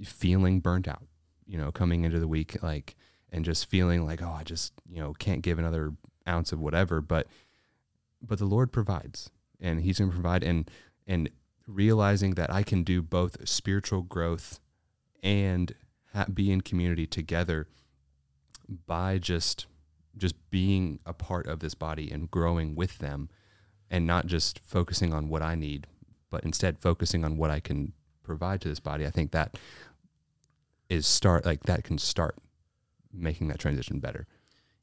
feeling 0.02 0.60
burnt 0.60 0.88
out, 0.88 1.04
you 1.46 1.58
know, 1.58 1.70
coming 1.70 2.04
into 2.04 2.18
the 2.18 2.28
week, 2.28 2.62
like, 2.62 2.96
and 3.30 3.44
just 3.44 3.66
feeling 3.66 4.04
like, 4.04 4.22
oh, 4.22 4.36
I 4.38 4.44
just, 4.44 4.72
you 4.88 5.00
know, 5.00 5.12
can't 5.14 5.42
give 5.42 5.58
another 5.58 5.92
ounce 6.26 6.52
of 6.52 6.60
whatever. 6.60 7.00
But, 7.00 7.26
but 8.20 8.38
the 8.38 8.44
Lord 8.44 8.72
provides 8.72 9.30
and 9.60 9.80
He's 9.80 9.98
going 9.98 10.10
to 10.10 10.14
provide. 10.14 10.42
And, 10.42 10.70
and 11.06 11.30
realizing 11.66 12.32
that 12.34 12.52
I 12.52 12.62
can 12.62 12.82
do 12.82 13.02
both 13.02 13.48
spiritual 13.48 14.02
growth 14.02 14.60
and 15.22 15.74
ha- 16.12 16.26
be 16.32 16.50
in 16.50 16.60
community 16.60 17.06
together 17.06 17.68
by 18.86 19.18
just, 19.18 19.66
just 20.16 20.34
being 20.50 20.98
a 21.06 21.12
part 21.12 21.46
of 21.46 21.60
this 21.60 21.74
body 21.74 22.10
and 22.10 22.30
growing 22.30 22.74
with 22.74 22.98
them 22.98 23.28
and 23.90 24.06
not 24.06 24.26
just 24.26 24.58
focusing 24.64 25.12
on 25.12 25.28
what 25.28 25.42
I 25.42 25.54
need, 25.54 25.86
but 26.32 26.42
instead 26.44 26.78
focusing 26.78 27.24
on 27.24 27.36
what 27.36 27.50
I 27.50 27.60
can 27.60 27.92
provide 28.24 28.62
to 28.62 28.68
this 28.68 28.80
body, 28.80 29.06
I 29.06 29.10
think 29.10 29.30
that 29.30 29.56
is 30.88 31.06
start 31.06 31.44
like 31.46 31.62
that 31.64 31.84
can 31.84 31.98
start 31.98 32.36
making 33.12 33.48
that 33.48 33.58
transition 33.58 34.00
better. 34.00 34.26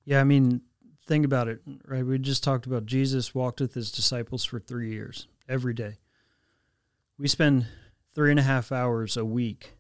Yeah, 0.05 0.21
I 0.21 0.23
mean, 0.23 0.61
think 1.07 1.25
about 1.25 1.47
it, 1.47 1.61
right? 1.85 2.05
We 2.05 2.19
just 2.19 2.43
talked 2.43 2.67
about 2.67 2.85
Jesus 2.85 3.33
walked 3.33 3.59
with 3.59 3.73
his 3.73 3.91
disciples 3.91 4.45
for 4.45 4.59
three 4.59 4.91
years 4.91 5.27
every 5.49 5.73
day. 5.73 5.97
We 7.17 7.27
spend 7.27 7.65
three 8.13 8.29
and 8.29 8.39
a 8.39 8.43
half 8.43 8.71
hours 8.71 9.17
a 9.17 9.25
week 9.25 9.73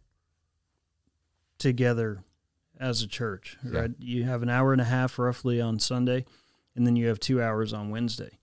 together 1.59 2.23
as 2.79 3.03
a 3.03 3.07
church, 3.07 3.57
right? 3.63 3.91
Yeah. 3.99 4.15
You 4.17 4.23
have 4.23 4.41
an 4.41 4.49
hour 4.49 4.71
and 4.71 4.81
a 4.81 4.85
half 4.85 5.19
roughly 5.19 5.61
on 5.61 5.77
Sunday, 5.77 6.25
and 6.75 6.87
then 6.87 6.95
you 6.95 7.07
have 7.09 7.19
two 7.19 7.41
hours 7.41 7.73
on 7.73 7.91
Wednesday 7.91 8.39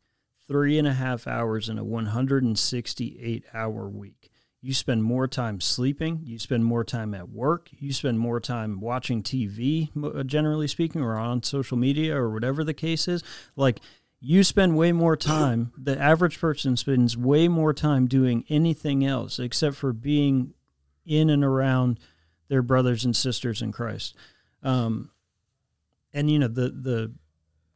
three 0.49 0.79
and 0.79 0.87
a 0.87 0.93
half 0.93 1.27
hours 1.27 1.69
in 1.69 1.79
a 1.79 1.85
168 1.85 3.45
hour 3.53 3.89
week. 3.89 4.31
You 4.63 4.75
spend 4.75 5.05
more 5.05 5.29
time 5.29 5.61
sleeping. 5.61 6.21
You 6.25 6.39
spend 6.39 6.65
more 6.65 6.83
time 6.83 7.15
at 7.15 7.29
work. 7.29 7.69
You 7.71 7.93
spend 7.93 8.19
more 8.19 8.41
time 8.41 8.81
watching 8.81 9.23
TV, 9.23 9.91
uh, 10.03 10.25
generally 10.25 10.67
speaking, 10.67 11.03
or 11.03 11.17
on 11.17 11.43
social 11.43 11.77
media 11.77 12.17
or 12.17 12.31
whatever 12.31 12.65
the 12.65 12.75
case 12.75 13.07
is. 13.07 13.23
Like, 13.55 13.81
you 14.19 14.43
spend 14.43 14.77
way 14.77 14.93
more 14.93 15.17
time, 15.17 15.73
the 15.79 16.01
average 16.01 16.41
person 16.41 16.77
spends 16.77 17.17
way 17.17 17.49
more 17.49 17.73
time 17.73 18.07
doing 18.07 18.45
anything 18.49 19.05
else 19.05 19.39
except 19.39 19.77
for 19.77 19.93
being 19.93 20.55
in 21.05 21.31
and 21.31 21.45
around 21.45 22.01
their 22.49 22.63
brothers 22.63 23.05
and 23.05 23.15
sisters 23.15 23.63
in 23.63 23.73
Christ. 23.73 24.17
Um, 24.63 25.11
and, 26.13 26.31
you 26.31 26.39
know, 26.39 26.49
the, 26.49 26.71
the 26.71 27.13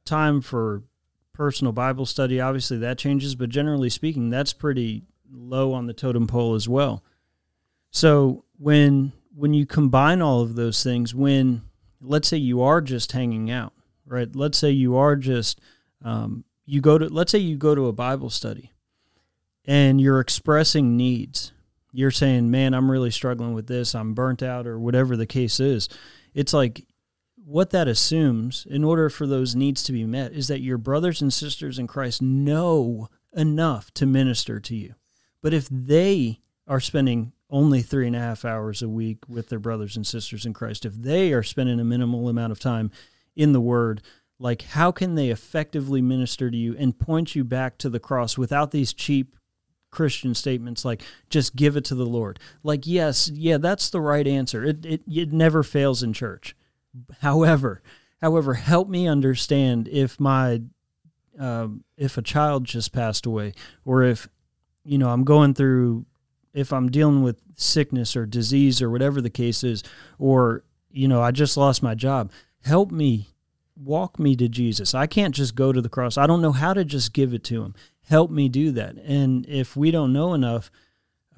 time 0.04 0.40
for 0.40 0.82
personal 1.32 1.72
Bible 1.72 2.06
study, 2.06 2.40
obviously 2.40 2.78
that 2.78 2.98
changes, 2.98 3.34
but 3.34 3.48
generally 3.48 3.90
speaking, 3.90 4.30
that's 4.30 4.52
pretty 4.52 5.04
low 5.32 5.72
on 5.72 5.86
the 5.86 5.92
totem 5.92 6.26
pole 6.26 6.54
as 6.54 6.68
well. 6.68 7.02
So 7.90 8.44
when 8.58 9.12
when 9.34 9.54
you 9.54 9.66
combine 9.66 10.20
all 10.20 10.40
of 10.40 10.54
those 10.54 10.82
things, 10.82 11.14
when 11.14 11.62
let's 12.00 12.28
say 12.28 12.36
you 12.36 12.62
are 12.62 12.80
just 12.80 13.12
hanging 13.12 13.50
out, 13.50 13.72
right? 14.06 14.34
Let's 14.34 14.58
say 14.58 14.70
you 14.70 14.96
are 14.96 15.16
just 15.16 15.60
um, 16.04 16.44
you 16.66 16.80
go 16.80 16.98
to 16.98 17.06
let's 17.06 17.32
say 17.32 17.38
you 17.38 17.56
go 17.56 17.74
to 17.74 17.86
a 17.86 17.92
Bible 17.92 18.30
study, 18.30 18.72
and 19.64 20.00
you're 20.00 20.20
expressing 20.20 20.96
needs. 20.96 21.52
You're 21.92 22.10
saying, 22.10 22.50
"Man, 22.50 22.74
I'm 22.74 22.90
really 22.90 23.10
struggling 23.10 23.54
with 23.54 23.66
this. 23.66 23.94
I'm 23.94 24.14
burnt 24.14 24.42
out, 24.42 24.66
or 24.66 24.78
whatever 24.78 25.16
the 25.16 25.26
case 25.26 25.58
is." 25.58 25.88
It's 26.34 26.52
like 26.52 26.86
what 27.50 27.70
that 27.70 27.88
assumes, 27.88 28.64
in 28.70 28.84
order 28.84 29.10
for 29.10 29.26
those 29.26 29.56
needs 29.56 29.82
to 29.82 29.92
be 29.92 30.04
met, 30.04 30.32
is 30.32 30.46
that 30.48 30.60
your 30.60 30.78
brothers 30.78 31.20
and 31.20 31.32
sisters 31.32 31.78
in 31.78 31.88
Christ 31.88 32.22
know 32.22 33.08
enough 33.36 33.92
to 33.94 34.06
minister 34.06 34.60
to 34.60 34.76
you. 34.76 34.94
But 35.42 35.52
if 35.52 35.68
they 35.68 36.40
are 36.68 36.80
spending 36.80 37.32
only 37.50 37.82
three 37.82 38.06
and 38.06 38.14
a 38.14 38.20
half 38.20 38.44
hours 38.44 38.82
a 38.82 38.88
week 38.88 39.18
with 39.28 39.48
their 39.48 39.58
brothers 39.58 39.96
and 39.96 40.06
sisters 40.06 40.46
in 40.46 40.52
Christ, 40.52 40.86
if 40.86 40.94
they 40.94 41.32
are 41.32 41.42
spending 41.42 41.80
a 41.80 41.84
minimal 41.84 42.28
amount 42.28 42.52
of 42.52 42.60
time 42.60 42.92
in 43.34 43.52
the 43.52 43.60
Word, 43.60 44.00
like 44.38 44.62
how 44.62 44.92
can 44.92 45.16
they 45.16 45.30
effectively 45.30 46.00
minister 46.00 46.52
to 46.52 46.56
you 46.56 46.76
and 46.78 46.98
point 46.98 47.34
you 47.34 47.42
back 47.42 47.78
to 47.78 47.90
the 47.90 48.00
cross 48.00 48.38
without 48.38 48.70
these 48.70 48.92
cheap 48.92 49.36
Christian 49.90 50.36
statements 50.36 50.84
like 50.84 51.02
just 51.28 51.56
give 51.56 51.76
it 51.76 51.84
to 51.86 51.96
the 51.96 52.06
Lord? 52.06 52.38
Like, 52.62 52.86
yes, 52.86 53.28
yeah, 53.28 53.58
that's 53.58 53.90
the 53.90 54.00
right 54.00 54.26
answer. 54.26 54.64
It 54.64 54.86
it, 54.86 55.02
it 55.10 55.32
never 55.32 55.64
fails 55.64 56.04
in 56.04 56.12
church. 56.12 56.54
However, 57.20 57.82
however, 58.20 58.54
help 58.54 58.88
me 58.88 59.06
understand 59.06 59.88
if 59.88 60.18
my 60.18 60.62
um, 61.38 61.84
if 61.96 62.18
a 62.18 62.22
child 62.22 62.64
just 62.64 62.92
passed 62.92 63.24
away 63.24 63.54
or 63.84 64.02
if 64.02 64.28
you 64.84 64.98
know, 64.98 65.10
I'm 65.10 65.24
going 65.24 65.54
through, 65.54 66.06
if 66.52 66.72
I'm 66.72 66.90
dealing 66.90 67.22
with 67.22 67.40
sickness 67.54 68.16
or 68.16 68.26
disease 68.26 68.80
or 68.80 68.90
whatever 68.90 69.20
the 69.20 69.30
case 69.30 69.62
is, 69.62 69.82
or, 70.18 70.64
you 70.90 71.06
know, 71.06 71.22
I 71.22 71.30
just 71.30 71.56
lost 71.56 71.82
my 71.82 71.94
job, 71.94 72.32
help 72.64 72.90
me, 72.90 73.28
walk 73.76 74.18
me 74.18 74.34
to 74.36 74.48
Jesus. 74.48 74.94
I 74.94 75.06
can't 75.06 75.34
just 75.34 75.54
go 75.54 75.72
to 75.72 75.80
the 75.80 75.88
cross. 75.88 76.18
I 76.18 76.26
don't 76.26 76.42
know 76.42 76.52
how 76.52 76.74
to 76.74 76.84
just 76.84 77.12
give 77.12 77.32
it 77.34 77.44
to 77.44 77.62
him. 77.62 77.74
Help 78.02 78.30
me 78.30 78.48
do 78.48 78.72
that. 78.72 78.96
And 78.96 79.46
if 79.46 79.76
we 79.76 79.90
don't 79.90 80.12
know 80.12 80.34
enough 80.34 80.70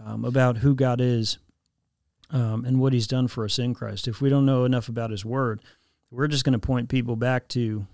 um, 0.02 0.24
about 0.24 0.58
who 0.58 0.74
God 0.74 1.00
is 1.00 1.38
um, 2.33 2.64
and 2.64 2.81
what 2.81 2.92
he's 2.92 3.07
done 3.07 3.29
for 3.29 3.45
us 3.45 3.59
in 3.59 3.75
Christ, 3.75 4.09
if 4.09 4.21
we 4.21 4.31
don't 4.31 4.47
know 4.47 4.64
enough 4.64 4.88
about 4.88 5.11
his 5.11 5.25
word, 5.25 5.61
we're 6.11 6.29
just 6.29 6.45
going 6.45 6.55
to 6.55 6.59
point 6.59 6.88
people 6.88 7.14
back 7.14 7.47
to, 7.49 7.87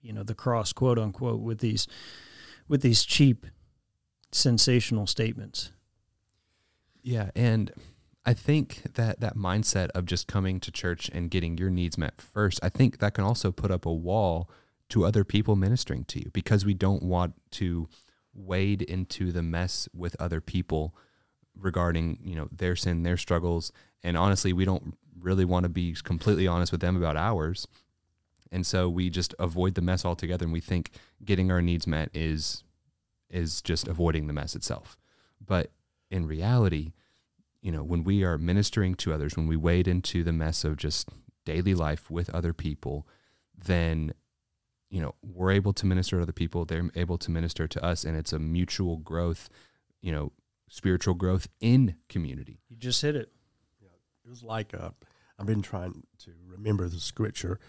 you 0.00 0.12
know, 0.12 0.22
the 0.22 0.34
cross, 0.34 0.72
quote 0.72 0.98
unquote, 0.98 1.40
with 1.40 1.58
these, 1.58 1.88
with 2.68 2.82
these 2.82 3.04
cheap 3.04 3.46
sensational 4.32 5.06
statements. 5.06 5.72
Yeah, 7.02 7.30
and 7.34 7.72
I 8.24 8.32
think 8.34 8.82
that 8.94 9.20
that 9.20 9.36
mindset 9.36 9.88
of 9.90 10.06
just 10.06 10.28
coming 10.28 10.60
to 10.60 10.70
church 10.70 11.10
and 11.12 11.30
getting 11.30 11.58
your 11.58 11.70
needs 11.70 11.98
met 11.98 12.20
first, 12.20 12.60
I 12.62 12.68
think 12.68 12.98
that 12.98 13.14
can 13.14 13.24
also 13.24 13.50
put 13.50 13.70
up 13.70 13.86
a 13.86 13.92
wall 13.92 14.48
to 14.90 15.04
other 15.04 15.24
people 15.24 15.56
ministering 15.56 16.04
to 16.04 16.18
you 16.18 16.30
because 16.32 16.64
we 16.64 16.74
don't 16.74 17.02
want 17.02 17.34
to 17.52 17.88
wade 18.34 18.82
into 18.82 19.32
the 19.32 19.42
mess 19.42 19.88
with 19.94 20.14
other 20.20 20.40
people 20.40 20.94
regarding, 21.60 22.18
you 22.24 22.34
know, 22.34 22.48
their 22.50 22.76
sin, 22.76 23.02
their 23.02 23.16
struggles, 23.16 23.72
and 24.02 24.16
honestly, 24.16 24.52
we 24.52 24.64
don't 24.64 24.96
really 25.20 25.44
want 25.44 25.64
to 25.64 25.68
be 25.68 25.94
completely 26.02 26.46
honest 26.46 26.72
with 26.72 26.80
them 26.80 26.96
about 26.96 27.16
ours. 27.16 27.66
And 28.50 28.66
so 28.66 28.88
we 28.88 29.10
just 29.10 29.34
avoid 29.38 29.74
the 29.74 29.82
mess 29.82 30.04
altogether 30.04 30.44
and 30.44 30.52
we 30.52 30.60
think 30.60 30.90
getting 31.24 31.50
our 31.50 31.62
needs 31.62 31.86
met 31.86 32.10
is 32.14 32.64
is 33.28 33.62
just 33.62 33.86
avoiding 33.86 34.26
the 34.26 34.32
mess 34.32 34.56
itself. 34.56 34.98
But 35.44 35.70
in 36.10 36.26
reality, 36.26 36.92
you 37.62 37.70
know, 37.70 37.84
when 37.84 38.02
we 38.02 38.24
are 38.24 38.38
ministering 38.38 38.96
to 38.96 39.12
others, 39.12 39.36
when 39.36 39.46
we 39.46 39.56
wade 39.56 39.86
into 39.86 40.24
the 40.24 40.32
mess 40.32 40.64
of 40.64 40.76
just 40.76 41.10
daily 41.44 41.74
life 41.74 42.10
with 42.10 42.28
other 42.30 42.52
people, 42.52 43.06
then 43.56 44.14
you 44.90 45.00
know 45.00 45.14
we're 45.22 45.52
able 45.52 45.72
to 45.72 45.86
minister 45.86 46.16
to 46.16 46.22
other 46.22 46.32
people 46.32 46.64
they're 46.64 46.90
able 46.96 47.16
to 47.16 47.30
minister 47.30 47.68
to 47.68 47.82
us 47.84 48.04
and 48.04 48.16
it's 48.16 48.32
a 48.32 48.38
mutual 48.38 48.96
growth 48.96 49.48
you 50.02 50.10
know 50.10 50.32
spiritual 50.70 51.14
growth 51.14 51.46
in 51.60 51.96
community 52.08 52.60
you 52.70 52.76
just 52.76 53.02
hit 53.02 53.14
it 53.14 53.30
yeah, 53.82 53.88
it 54.24 54.30
was 54.30 54.42
like 54.42 54.72
uh, 54.72 54.90
i've 55.38 55.46
been 55.46 55.62
trying 55.62 56.02
to 56.18 56.30
remember 56.46 56.88
the 56.88 57.00
scripture 57.00 57.60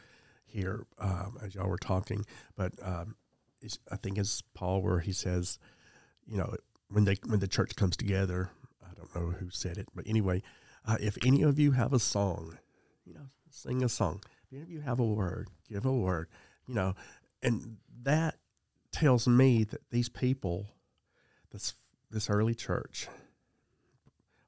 here 0.45 0.85
um, 0.99 1.37
as 1.43 1.55
y'all 1.55 1.67
were 1.67 1.77
talking 1.77 2.25
but 2.55 2.71
um, 2.81 3.15
I 3.91 3.95
think 3.97 4.17
it's 4.17 4.41
Paul 4.53 4.81
where 4.81 4.99
he 4.99 5.13
says, 5.13 5.59
you 6.25 6.37
know, 6.37 6.55
when 6.89 7.05
they 7.05 7.17
when 7.25 7.39
the 7.39 7.47
church 7.47 7.75
comes 7.75 7.95
together, 7.95 8.49
I 8.83 8.93
don't 8.95 9.15
know 9.15 9.31
who 9.31 9.49
said 9.49 9.77
it, 9.77 9.87
but 9.93 10.07
anyway, 10.07 10.41
uh, 10.85 10.97
if 10.99 11.17
any 11.25 11.41
of 11.43 11.59
you 11.59 11.71
have 11.71 11.93
a 11.93 11.99
song, 11.99 12.57
you 13.05 13.13
know, 13.13 13.27
sing 13.49 13.83
a 13.83 13.89
song. 13.89 14.21
If 14.43 14.53
any 14.53 14.63
of 14.63 14.69
you 14.69 14.81
have 14.81 14.99
a 14.99 15.05
word, 15.05 15.49
give 15.69 15.85
a 15.85 15.91
word. 15.91 16.27
You 16.67 16.75
know, 16.75 16.95
and 17.41 17.77
that 18.03 18.37
tells 18.91 19.27
me 19.27 19.63
that 19.65 19.89
these 19.91 20.09
people, 20.09 20.67
this 21.51 21.73
this 22.11 22.29
early 22.29 22.53
church, 22.53 23.07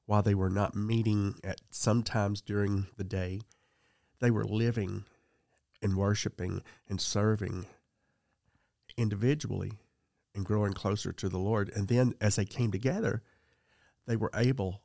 while 0.06 0.22
they 0.22 0.34
were 0.34 0.50
not 0.50 0.74
meeting 0.74 1.36
at 1.42 1.60
sometimes 1.70 2.40
during 2.40 2.86
the 2.96 3.04
day, 3.04 3.40
they 4.20 4.30
were 4.30 4.44
living 4.44 5.04
and 5.82 5.96
worshiping 5.96 6.62
and 6.88 7.00
serving 7.00 7.66
individually 8.96 9.72
and 10.34 10.44
growing 10.44 10.72
closer 10.72 11.12
to 11.12 11.28
the 11.28 11.38
Lord. 11.38 11.70
And 11.74 11.88
then 11.88 12.14
as 12.20 12.36
they 12.36 12.44
came 12.44 12.70
together, 12.70 13.22
they 14.06 14.16
were 14.16 14.30
able 14.34 14.80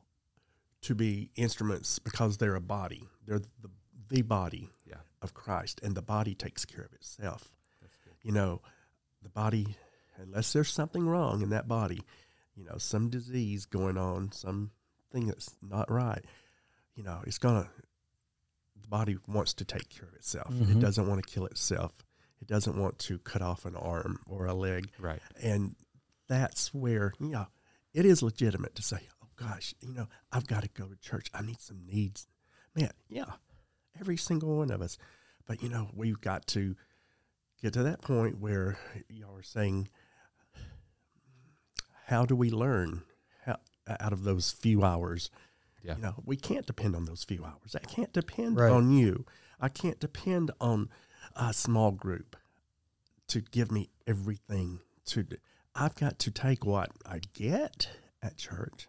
to 0.82 0.94
be 0.94 1.30
instruments 1.36 1.98
because 1.98 2.38
they're 2.38 2.54
a 2.54 2.60
body. 2.60 3.04
They're 3.26 3.38
the, 3.38 3.70
the 4.08 4.22
body 4.22 4.70
yeah. 4.86 4.96
of 5.20 5.34
Christ, 5.34 5.80
and 5.82 5.94
the 5.94 6.02
body 6.02 6.34
takes 6.34 6.64
care 6.64 6.84
of 6.84 6.92
itself. 6.94 7.52
You 8.22 8.32
know, 8.32 8.60
the 9.22 9.28
body, 9.28 9.76
unless 10.18 10.52
there's 10.52 10.70
something 10.70 11.06
wrong 11.06 11.42
in 11.42 11.50
that 11.50 11.68
body, 11.68 12.00
you 12.60 12.66
know, 12.66 12.76
some 12.76 13.08
disease 13.08 13.64
going 13.64 13.96
on, 13.96 14.30
something 14.32 15.26
that's 15.26 15.54
not 15.62 15.90
right, 15.90 16.22
you 16.94 17.02
know, 17.02 17.20
it's 17.26 17.38
going 17.38 17.62
to, 17.62 17.68
the 18.82 18.88
body 18.88 19.16
wants 19.26 19.54
to 19.54 19.64
take 19.64 19.88
care 19.88 20.06
of 20.06 20.14
itself. 20.14 20.52
Mm-hmm. 20.52 20.72
It 20.72 20.80
doesn't 20.80 21.08
want 21.08 21.24
to 21.24 21.32
kill 21.32 21.46
itself. 21.46 21.92
It 22.42 22.48
doesn't 22.48 22.76
want 22.76 22.98
to 23.00 23.18
cut 23.18 23.40
off 23.40 23.64
an 23.64 23.76
arm 23.76 24.20
or 24.26 24.44
a 24.44 24.52
leg. 24.52 24.90
Right. 24.98 25.20
And 25.42 25.74
that's 26.28 26.74
where, 26.74 27.14
you 27.18 27.28
know, 27.28 27.46
it 27.94 28.04
is 28.04 28.22
legitimate 28.22 28.74
to 28.74 28.82
say, 28.82 28.98
oh 29.22 29.28
gosh, 29.36 29.74
you 29.80 29.94
know, 29.94 30.08
I've 30.30 30.46
got 30.46 30.62
to 30.62 30.68
go 30.68 30.84
to 30.84 30.96
church. 30.96 31.30
I 31.32 31.40
need 31.40 31.60
some 31.60 31.80
needs. 31.86 32.26
Man, 32.76 32.90
yeah, 33.08 33.24
every 33.98 34.18
single 34.18 34.58
one 34.58 34.70
of 34.70 34.82
us. 34.82 34.98
But, 35.46 35.62
you 35.62 35.70
know, 35.70 35.88
we've 35.94 36.20
got 36.20 36.46
to 36.48 36.76
get 37.62 37.72
to 37.72 37.84
that 37.84 38.02
point 38.02 38.38
where 38.38 38.78
y'all 39.08 39.36
are 39.36 39.42
saying, 39.42 39.88
how 42.10 42.26
do 42.26 42.34
we 42.34 42.50
learn 42.50 43.02
how, 43.46 43.56
out 44.00 44.12
of 44.12 44.24
those 44.24 44.50
few 44.50 44.82
hours? 44.82 45.30
Yeah. 45.82 45.94
You 45.94 46.02
know, 46.02 46.14
we 46.26 46.36
can't 46.36 46.66
depend 46.66 46.96
on 46.96 47.04
those 47.04 47.22
few 47.22 47.44
hours. 47.44 47.76
I 47.76 47.78
can't 47.78 48.12
depend 48.12 48.58
right. 48.58 48.70
on 48.70 48.90
you. 48.90 49.24
I 49.60 49.68
can't 49.68 50.00
depend 50.00 50.50
on 50.60 50.88
a 51.36 51.54
small 51.54 51.92
group 51.92 52.36
to 53.28 53.40
give 53.40 53.70
me 53.70 53.90
everything 54.08 54.80
to 55.06 55.22
do. 55.22 55.36
I've 55.74 55.94
got 55.94 56.18
to 56.20 56.32
take 56.32 56.66
what 56.66 56.90
I 57.06 57.20
get 57.32 57.88
at 58.22 58.36
church 58.36 58.88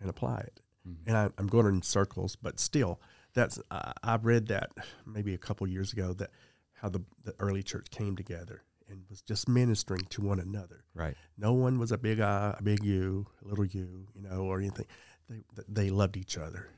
and 0.00 0.08
apply 0.08 0.38
it. 0.38 0.60
Mm-hmm. 0.88 1.08
And 1.08 1.16
I, 1.18 1.28
am 1.38 1.48
going 1.48 1.66
in 1.66 1.82
circles, 1.82 2.34
but 2.34 2.58
still, 2.58 2.98
that's 3.34 3.60
I, 3.70 3.92
I 4.02 4.16
read 4.16 4.48
that 4.48 4.70
maybe 5.04 5.34
a 5.34 5.38
couple 5.38 5.66
years 5.66 5.92
ago 5.92 6.14
that 6.14 6.30
how 6.72 6.88
the, 6.88 7.02
the 7.24 7.34
early 7.38 7.62
church 7.62 7.90
came 7.90 8.16
together 8.16 8.62
and 8.88 9.02
was 9.08 9.22
just 9.22 9.48
ministering 9.48 10.02
to 10.10 10.22
one 10.22 10.40
another. 10.40 10.84
Right. 10.94 11.16
No 11.36 11.52
one 11.52 11.78
was 11.78 11.92
a 11.92 11.98
big 11.98 12.20
I, 12.20 12.54
a 12.58 12.62
big 12.62 12.84
you, 12.84 13.26
a 13.44 13.48
little 13.48 13.64
you, 13.64 14.08
you 14.14 14.22
know, 14.22 14.42
or 14.42 14.58
anything. 14.58 14.86
They 15.28 15.42
they 15.68 15.90
loved 15.90 16.16
each 16.16 16.38
other, 16.38 16.68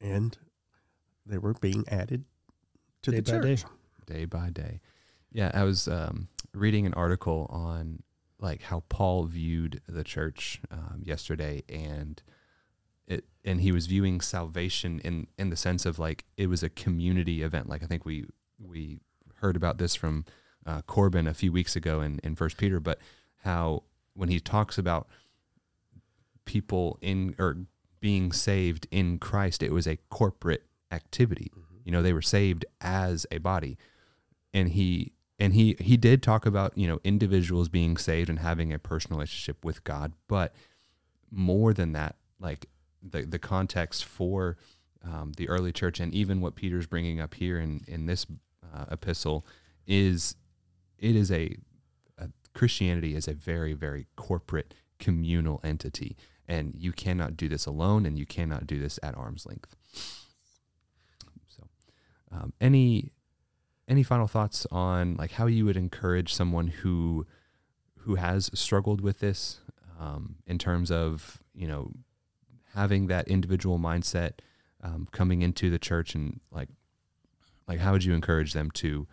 and 0.00 0.36
they 1.26 1.38
were 1.38 1.54
being 1.54 1.84
added 1.88 2.24
to 3.02 3.10
day 3.10 3.20
the 3.20 3.30
church. 3.30 3.64
Day. 4.06 4.14
day 4.14 4.24
by 4.24 4.50
day. 4.50 4.80
Yeah, 5.30 5.50
I 5.52 5.64
was 5.64 5.88
um, 5.88 6.28
reading 6.54 6.86
an 6.86 6.94
article 6.94 7.46
on 7.50 8.02
like 8.40 8.62
how 8.62 8.84
Paul 8.88 9.24
viewed 9.24 9.80
the 9.88 10.04
church 10.04 10.60
um, 10.70 11.02
yesterday, 11.04 11.62
and 11.68 12.22
it 13.06 13.24
and 13.44 13.60
he 13.60 13.72
was 13.72 13.86
viewing 13.86 14.20
salvation 14.20 15.00
in 15.00 15.26
in 15.38 15.50
the 15.50 15.56
sense 15.56 15.84
of 15.84 15.98
like 15.98 16.24
it 16.36 16.48
was 16.48 16.62
a 16.62 16.68
community 16.68 17.42
event. 17.42 17.68
Like 17.68 17.82
I 17.82 17.86
think 17.86 18.04
we 18.04 18.26
we 18.58 18.98
heard 19.36 19.56
about 19.56 19.78
this 19.78 19.94
from 19.94 20.24
uh, 20.68 20.82
Corbin 20.82 21.26
a 21.26 21.34
few 21.34 21.50
weeks 21.50 21.74
ago 21.74 22.02
in 22.02 22.20
in 22.22 22.36
First 22.36 22.58
Peter, 22.58 22.78
but 22.78 22.98
how 23.42 23.84
when 24.14 24.28
he 24.28 24.38
talks 24.38 24.76
about 24.76 25.08
people 26.44 26.98
in 27.00 27.34
or 27.38 27.56
being 28.00 28.32
saved 28.32 28.86
in 28.90 29.18
Christ, 29.18 29.62
it 29.62 29.72
was 29.72 29.86
a 29.86 29.96
corporate 30.10 30.64
activity. 30.92 31.50
You 31.84 31.92
know, 31.92 32.02
they 32.02 32.12
were 32.12 32.22
saved 32.22 32.66
as 32.82 33.26
a 33.32 33.38
body, 33.38 33.78
and 34.52 34.68
he 34.68 35.12
and 35.38 35.54
he 35.54 35.74
he 35.80 35.96
did 35.96 36.22
talk 36.22 36.44
about 36.44 36.76
you 36.76 36.86
know 36.86 37.00
individuals 37.02 37.70
being 37.70 37.96
saved 37.96 38.28
and 38.28 38.38
having 38.38 38.72
a 38.72 38.78
personal 38.78 39.18
relationship 39.18 39.64
with 39.64 39.84
God, 39.84 40.12
but 40.28 40.54
more 41.30 41.72
than 41.72 41.92
that, 41.92 42.16
like 42.38 42.66
the 43.02 43.22
the 43.22 43.38
context 43.38 44.04
for 44.04 44.58
um, 45.02 45.32
the 45.38 45.48
early 45.48 45.72
church 45.72 45.98
and 45.98 46.12
even 46.12 46.42
what 46.42 46.56
Peter's 46.56 46.86
bringing 46.86 47.20
up 47.20 47.34
here 47.34 47.58
in 47.58 47.84
in 47.88 48.04
this 48.04 48.26
uh, 48.74 48.84
epistle 48.90 49.46
is 49.86 50.36
it 50.98 51.16
is 51.16 51.30
a, 51.30 51.56
a 52.18 52.28
Christianity 52.54 53.14
is 53.14 53.28
a 53.28 53.34
very 53.34 53.72
very 53.74 54.06
corporate 54.16 54.74
communal 54.98 55.60
entity, 55.62 56.16
and 56.46 56.74
you 56.76 56.92
cannot 56.92 57.36
do 57.36 57.48
this 57.48 57.66
alone, 57.66 58.06
and 58.06 58.18
you 58.18 58.26
cannot 58.26 58.66
do 58.66 58.78
this 58.78 58.98
at 59.02 59.16
arm's 59.16 59.46
length. 59.46 59.76
So, 61.48 61.68
um, 62.32 62.52
any 62.60 63.12
any 63.88 64.02
final 64.02 64.26
thoughts 64.26 64.66
on 64.70 65.16
like 65.16 65.32
how 65.32 65.46
you 65.46 65.64
would 65.64 65.76
encourage 65.76 66.32
someone 66.34 66.68
who 66.68 67.26
who 68.00 68.16
has 68.16 68.50
struggled 68.54 69.00
with 69.00 69.20
this 69.20 69.60
um, 69.98 70.36
in 70.46 70.58
terms 70.58 70.90
of 70.90 71.42
you 71.54 71.66
know 71.66 71.90
having 72.74 73.06
that 73.08 73.28
individual 73.28 73.78
mindset 73.78 74.32
um, 74.82 75.08
coming 75.10 75.42
into 75.42 75.70
the 75.70 75.78
church 75.78 76.14
and 76.14 76.40
like 76.50 76.68
like 77.66 77.80
how 77.80 77.92
would 77.92 78.04
you 78.04 78.14
encourage 78.14 78.52
them 78.52 78.70
to 78.70 79.06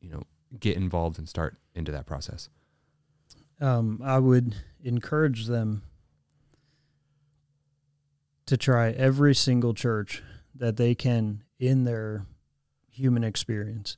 you 0.00 0.10
know 0.10 0.22
get 0.58 0.76
involved 0.76 1.18
and 1.18 1.28
start 1.28 1.56
into 1.74 1.92
that 1.92 2.06
process 2.06 2.48
um, 3.60 4.00
I 4.04 4.18
would 4.18 4.54
encourage 4.82 5.46
them 5.46 5.82
to 8.46 8.56
try 8.56 8.90
every 8.90 9.34
single 9.34 9.74
church 9.74 10.22
that 10.54 10.76
they 10.76 10.94
can 10.94 11.42
in 11.58 11.84
their 11.84 12.26
human 12.90 13.24
experience 13.24 13.96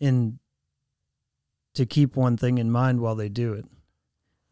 and 0.00 0.38
to 1.74 1.86
keep 1.86 2.16
one 2.16 2.36
thing 2.36 2.58
in 2.58 2.70
mind 2.70 3.00
while 3.00 3.14
they 3.14 3.28
do 3.28 3.52
it 3.52 3.66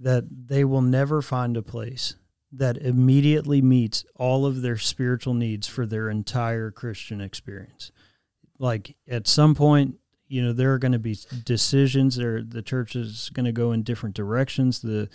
that 0.00 0.24
they 0.48 0.64
will 0.64 0.82
never 0.82 1.22
find 1.22 1.56
a 1.56 1.62
place 1.62 2.16
that 2.52 2.76
immediately 2.76 3.60
meets 3.60 4.04
all 4.16 4.46
of 4.46 4.62
their 4.62 4.76
spiritual 4.76 5.34
needs 5.34 5.66
for 5.66 5.86
their 5.86 6.08
entire 6.08 6.70
Christian 6.70 7.20
experience. 7.20 7.90
Like 8.58 8.96
at 9.08 9.26
some 9.26 9.54
point, 9.54 9.96
you 10.34 10.42
know, 10.42 10.52
there 10.52 10.72
are 10.72 10.80
going 10.80 10.90
to 10.90 10.98
be 10.98 11.16
decisions 11.44 12.16
there 12.16 12.42
the 12.42 12.60
church 12.60 12.96
is 12.96 13.30
going 13.32 13.46
to 13.46 13.52
go 13.52 13.70
in 13.70 13.84
different 13.84 14.16
directions. 14.16 14.82
The 14.82 15.08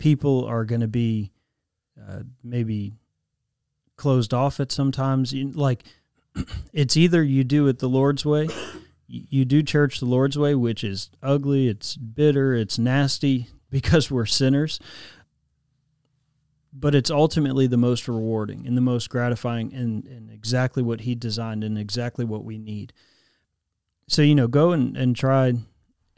people 0.00 0.44
are 0.46 0.64
going 0.64 0.80
to 0.80 0.88
be 0.88 1.30
uh, 1.96 2.22
maybe 2.42 2.94
closed 3.94 4.34
off 4.34 4.58
at 4.58 4.72
sometimes 4.72 5.32
like 5.32 5.84
it's 6.72 6.96
either 6.96 7.22
you 7.22 7.44
do 7.44 7.68
it 7.68 7.78
the 7.78 7.88
Lord's 7.88 8.26
way, 8.26 8.48
you 9.06 9.44
do 9.44 9.62
church 9.62 10.00
the 10.00 10.06
Lord's 10.06 10.36
way, 10.36 10.56
which 10.56 10.82
is 10.82 11.08
ugly, 11.22 11.68
it's 11.68 11.94
bitter, 11.94 12.52
it's 12.52 12.80
nasty 12.80 13.46
because 13.70 14.10
we're 14.10 14.26
sinners. 14.26 14.80
But 16.72 16.96
it's 16.96 17.12
ultimately 17.12 17.68
the 17.68 17.76
most 17.76 18.08
rewarding 18.08 18.66
and 18.66 18.76
the 18.76 18.80
most 18.80 19.08
gratifying 19.08 19.72
and, 19.72 20.04
and 20.06 20.32
exactly 20.32 20.82
what 20.82 21.02
he 21.02 21.14
designed 21.14 21.62
and 21.62 21.78
exactly 21.78 22.24
what 22.24 22.42
we 22.44 22.58
need. 22.58 22.92
So, 24.12 24.20
you 24.20 24.34
know, 24.34 24.46
go 24.46 24.72
and, 24.72 24.94
and 24.94 25.16
try 25.16 25.54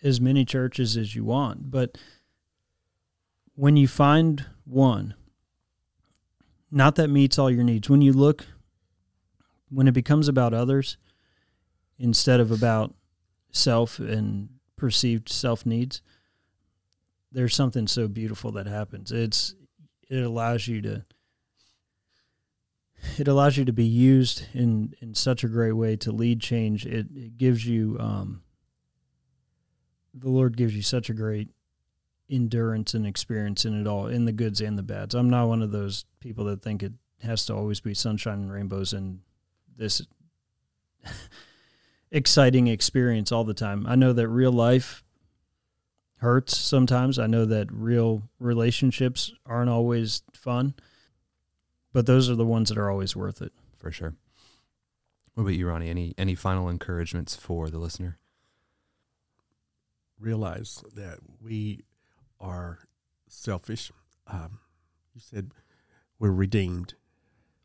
as 0.03 0.21
many 0.21 0.45
churches 0.45 0.97
as 0.97 1.15
you 1.15 1.23
want. 1.23 1.71
But 1.71 1.97
when 3.55 3.77
you 3.77 3.87
find 3.87 4.45
one, 4.65 5.15
not 6.73 6.97
that 6.97 7.07
meets 7.07 7.39
all 7.39 7.49
your 7.49 7.63
needs, 7.63 7.89
when 7.89 8.03
you 8.03 8.13
look 8.13 8.47
when 9.71 9.87
it 9.87 9.95
becomes 9.95 10.27
about 10.27 10.53
others 10.53 10.97
instead 11.97 12.41
of 12.41 12.51
about 12.51 12.93
self 13.53 14.01
and 14.01 14.49
perceived 14.75 15.29
self 15.29 15.65
needs, 15.65 16.03
there's 17.31 17.55
something 17.55 17.87
so 17.87 18.09
beautiful 18.09 18.51
that 18.51 18.67
happens. 18.67 19.13
It's 19.13 19.55
it 20.11 20.25
allows 20.25 20.67
you 20.67 20.83
to 20.83 21.05
it 23.19 23.29
allows 23.29 23.57
you 23.57 23.65
to 23.65 23.73
be 23.73 23.85
used 23.85 24.47
in 24.53 24.95
in 25.01 25.15
such 25.15 25.45
a 25.45 25.49
great 25.49 25.73
way 25.73 25.97
to 25.97 26.13
lead 26.13 26.41
change. 26.41 26.87
It, 26.87 27.07
it 27.15 27.37
gives 27.37 27.67
you 27.67 27.97
um, 28.01 28.43
the 30.15 30.31
Lord 30.31 30.57
gives 30.57 30.75
you 30.75 30.83
such 30.83 31.11
a 31.11 31.15
great 31.15 31.51
endurance 32.31 32.95
and 32.95 33.07
experience 33.07 33.65
in 33.65 33.81
it 33.81 33.87
all, 33.87 34.07
in 34.07 34.25
the 34.25 34.33
goods 34.33 34.61
and 34.61 34.79
the 34.79 34.83
bads. 34.83 35.15
I'm 35.15 35.31
not 35.31 35.49
one 35.49 35.63
of 35.63 35.73
those 35.73 36.05
people 36.21 36.45
that 36.47 36.63
think 36.63 36.83
it 36.83 36.93
has 37.23 37.47
to 37.47 37.55
always 37.55 37.81
be 37.81 37.95
sunshine 37.95 38.41
and 38.41 38.53
rainbows 38.53 38.93
and 38.93 39.21
this 39.77 40.03
exciting 42.11 42.67
experience 42.69 43.33
all 43.33 43.45
the 43.45 43.55
time. 43.55 43.87
I 43.87 43.97
know 43.97 44.13
that 44.13 44.29
real 44.29 44.53
life 44.53 45.05
hurts 46.17 46.57
sometimes. 46.57 47.19
I 47.19 47.27
know 47.27 47.45
that 47.45 47.71
real 47.71 48.23
relationships 48.39 49.33
aren't 49.45 49.71
always 49.71 50.23
fun, 50.33 50.75
but 51.95 52.05
those 52.05 52.29
are 52.29 52.35
the 52.35 52.45
ones 52.45 52.69
that 52.69 52.77
are 52.77 52.91
always 52.91 53.17
worth 53.17 53.41
it. 53.41 53.53
For 53.79 53.91
sure. 53.91 54.15
What 55.33 55.45
about 55.45 55.55
you, 55.55 55.67
Ronnie? 55.67 55.89
Any 55.89 56.15
any 56.19 56.35
final 56.35 56.69
encouragements 56.69 57.35
for 57.35 57.71
the 57.71 57.79
listener? 57.79 58.19
Realize 60.21 60.85
that 60.95 61.21
we 61.41 61.85
are 62.39 62.81
selfish. 63.29 63.91
Um, 64.27 64.59
you 65.15 65.23
said 65.23 65.53
we're 66.19 66.31
redeemed, 66.31 66.95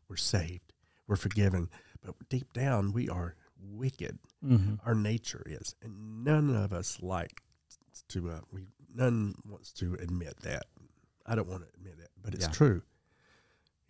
we're 0.08 0.16
saved, 0.16 0.72
we're 1.06 1.16
forgiven 1.16 1.68
but 2.02 2.14
deep 2.28 2.52
down 2.52 2.92
we 2.92 3.08
are 3.08 3.34
wicked. 3.62 4.18
Mm-hmm. 4.44 4.74
Our 4.86 4.94
nature 4.94 5.42
is, 5.46 5.74
and 5.82 6.24
none 6.24 6.54
of 6.54 6.72
us 6.72 6.98
like 7.02 7.42
to. 8.08 8.30
Uh, 8.30 8.40
we 8.50 8.66
none 8.94 9.34
wants 9.44 9.72
to 9.74 9.94
admit 9.94 10.36
that. 10.42 10.64
I 11.26 11.34
don't 11.34 11.48
want 11.48 11.62
to 11.62 11.68
admit 11.76 11.98
that, 11.98 12.08
but 12.22 12.34
it's 12.34 12.46
yeah. 12.46 12.52
true. 12.52 12.82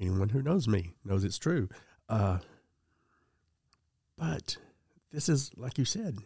Anyone 0.01 0.31
who 0.31 0.43
knows 0.43 0.67
me 0.67 0.95
knows 1.05 1.25
it's 1.25 1.39
true. 1.39 1.69
Uh, 2.09 2.39
but 4.17 4.57
this 5.13 5.29
is, 5.29 5.51
like 5.57 5.79
you 5.79 5.85
said, 5.85 6.19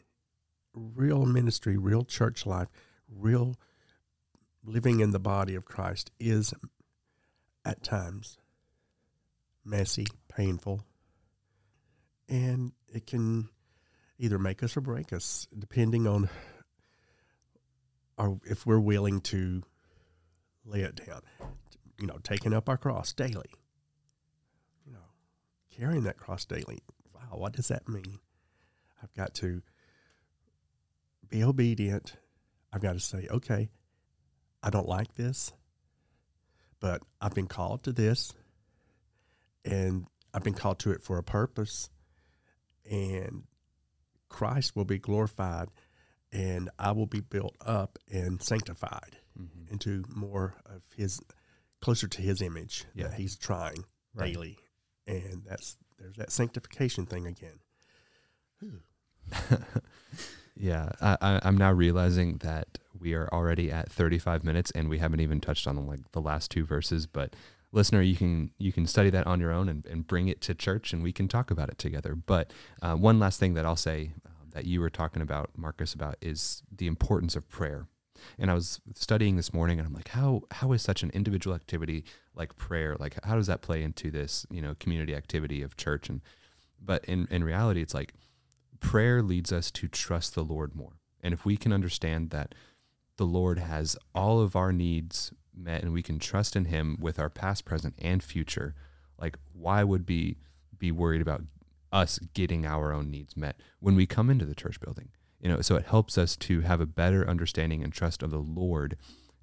real 0.72 1.26
ministry, 1.26 1.76
real 1.76 2.04
church 2.04 2.46
life, 2.46 2.68
real 3.08 3.56
living 4.64 5.00
in 5.00 5.10
the 5.10 5.18
body 5.18 5.54
of 5.54 5.64
Christ 5.64 6.10
is 6.20 6.54
at 7.64 7.82
times 7.82 8.38
messy, 9.64 10.06
painful, 10.28 10.84
and 12.28 12.72
it 12.92 13.06
can 13.06 13.48
either 14.18 14.38
make 14.38 14.62
us 14.62 14.76
or 14.76 14.80
break 14.80 15.12
us 15.12 15.48
depending 15.58 16.06
on 16.06 16.28
our 18.16 18.38
if 18.44 18.64
we're 18.64 18.78
willing 18.78 19.20
to 19.20 19.62
lay 20.64 20.80
it 20.80 21.00
down 21.06 21.20
you 21.98 22.06
know 22.06 22.18
taking 22.22 22.54
up 22.54 22.68
our 22.68 22.76
cross 22.76 23.12
daily 23.12 23.50
carrying 25.76 26.04
that 26.04 26.16
cross 26.16 26.44
daily 26.44 26.82
wow 27.14 27.36
what 27.38 27.52
does 27.52 27.68
that 27.68 27.88
mean 27.88 28.18
i've 29.02 29.12
got 29.14 29.34
to 29.34 29.62
be 31.28 31.42
obedient 31.42 32.16
i've 32.72 32.82
got 32.82 32.92
to 32.92 33.00
say 33.00 33.26
okay 33.30 33.68
i 34.62 34.70
don't 34.70 34.88
like 34.88 35.14
this 35.14 35.52
but 36.80 37.02
i've 37.20 37.34
been 37.34 37.46
called 37.46 37.82
to 37.82 37.92
this 37.92 38.32
and 39.64 40.06
i've 40.32 40.44
been 40.44 40.54
called 40.54 40.78
to 40.78 40.90
it 40.90 41.02
for 41.02 41.18
a 41.18 41.22
purpose 41.22 41.88
and 42.90 43.44
Christ 44.34 44.74
will 44.74 44.84
be 44.84 44.98
glorified 44.98 45.68
and 46.32 46.68
I 46.76 46.90
will 46.90 47.06
be 47.06 47.20
built 47.20 47.54
up 47.64 47.98
and 48.10 48.42
sanctified 48.42 49.18
mm-hmm. 49.40 49.72
into 49.72 50.04
more 50.08 50.54
of 50.66 50.82
his 50.96 51.20
closer 51.80 52.08
to 52.08 52.20
his 52.20 52.42
image 52.42 52.84
yeah. 52.94 53.04
that 53.04 53.14
he's 53.14 53.36
trying 53.36 53.84
right. 54.12 54.34
daily. 54.34 54.58
And 55.06 55.42
that's 55.46 55.76
there's 55.98 56.16
that 56.16 56.32
sanctification 56.32 57.06
thing 57.06 57.26
again. 57.26 57.60
yeah, 60.56 60.90
I, 61.00 61.40
am 61.42 61.56
now 61.56 61.72
realizing 61.72 62.38
that 62.38 62.78
we 62.98 63.14
are 63.14 63.28
already 63.32 63.70
at 63.70 63.90
35 63.90 64.44
minutes 64.44 64.70
and 64.70 64.88
we 64.88 64.98
haven't 64.98 65.20
even 65.20 65.40
touched 65.40 65.66
on 65.66 65.86
like 65.86 66.12
the 66.12 66.20
last 66.20 66.50
two 66.50 66.64
verses, 66.64 67.06
but 67.06 67.34
listener, 67.74 68.00
you 68.00 68.16
can 68.16 68.50
you 68.58 68.72
can 68.72 68.86
study 68.86 69.10
that 69.10 69.26
on 69.26 69.40
your 69.40 69.52
own 69.52 69.68
and, 69.68 69.84
and 69.86 70.06
bring 70.06 70.28
it 70.28 70.40
to 70.42 70.54
church, 70.54 70.92
and 70.92 71.02
we 71.02 71.12
can 71.12 71.28
talk 71.28 71.50
about 71.50 71.68
it 71.68 71.78
together. 71.78 72.14
But 72.14 72.52
uh, 72.80 72.94
one 72.94 73.18
last 73.18 73.40
thing 73.40 73.54
that 73.54 73.66
I'll 73.66 73.76
say 73.76 74.12
um, 74.24 74.50
that 74.52 74.64
you 74.64 74.80
were 74.80 74.90
talking 74.90 75.20
about, 75.20 75.50
Marcus, 75.56 75.92
about 75.92 76.16
is 76.22 76.62
the 76.74 76.86
importance 76.86 77.36
of 77.36 77.48
prayer. 77.48 77.88
And 78.38 78.50
I 78.50 78.54
was 78.54 78.80
studying 78.94 79.36
this 79.36 79.52
morning 79.52 79.78
and 79.78 79.86
I'm 79.86 79.94
like, 79.94 80.08
how 80.08 80.42
how 80.50 80.72
is 80.72 80.82
such 80.82 81.02
an 81.02 81.10
individual 81.10 81.54
activity 81.54 82.04
like 82.34 82.56
prayer, 82.56 82.96
like 82.98 83.16
how 83.24 83.36
does 83.36 83.46
that 83.46 83.62
play 83.62 83.82
into 83.82 84.10
this, 84.10 84.46
you 84.50 84.60
know, 84.60 84.74
community 84.78 85.14
activity 85.14 85.62
of 85.62 85.76
church? 85.76 86.08
And 86.08 86.20
but 86.80 87.04
in, 87.04 87.26
in 87.30 87.44
reality, 87.44 87.80
it's 87.80 87.94
like 87.94 88.14
prayer 88.80 89.22
leads 89.22 89.52
us 89.52 89.70
to 89.72 89.88
trust 89.88 90.34
the 90.34 90.44
Lord 90.44 90.74
more. 90.74 90.98
And 91.22 91.32
if 91.32 91.44
we 91.44 91.56
can 91.56 91.72
understand 91.72 92.30
that 92.30 92.54
the 93.16 93.24
Lord 93.24 93.58
has 93.58 93.96
all 94.14 94.40
of 94.40 94.56
our 94.56 94.72
needs 94.72 95.32
met 95.56 95.82
and 95.82 95.92
we 95.92 96.02
can 96.02 96.18
trust 96.18 96.56
in 96.56 96.66
him 96.66 96.98
with 97.00 97.18
our 97.18 97.30
past, 97.30 97.64
present, 97.64 97.94
and 97.98 98.22
future, 98.22 98.74
like 99.18 99.38
why 99.52 99.84
would 99.84 100.04
be 100.04 100.36
be 100.76 100.90
worried 100.92 101.22
about 101.22 101.42
us 101.92 102.18
getting 102.34 102.66
our 102.66 102.92
own 102.92 103.10
needs 103.10 103.36
met 103.36 103.56
when 103.78 103.94
we 103.94 104.06
come 104.06 104.28
into 104.28 104.44
the 104.44 104.54
church 104.54 104.80
building? 104.80 105.08
You 105.44 105.50
know, 105.50 105.60
so 105.60 105.76
it 105.76 105.86
helps 105.86 106.18
us 106.18 106.36
to 106.38 106.62
have 106.62 106.80
a 106.80 106.86
better 106.86 107.28
understanding 107.28 107.84
and 107.84 107.92
trust 107.92 108.22
of 108.22 108.32
the 108.32 108.38
Lord. 108.38 108.96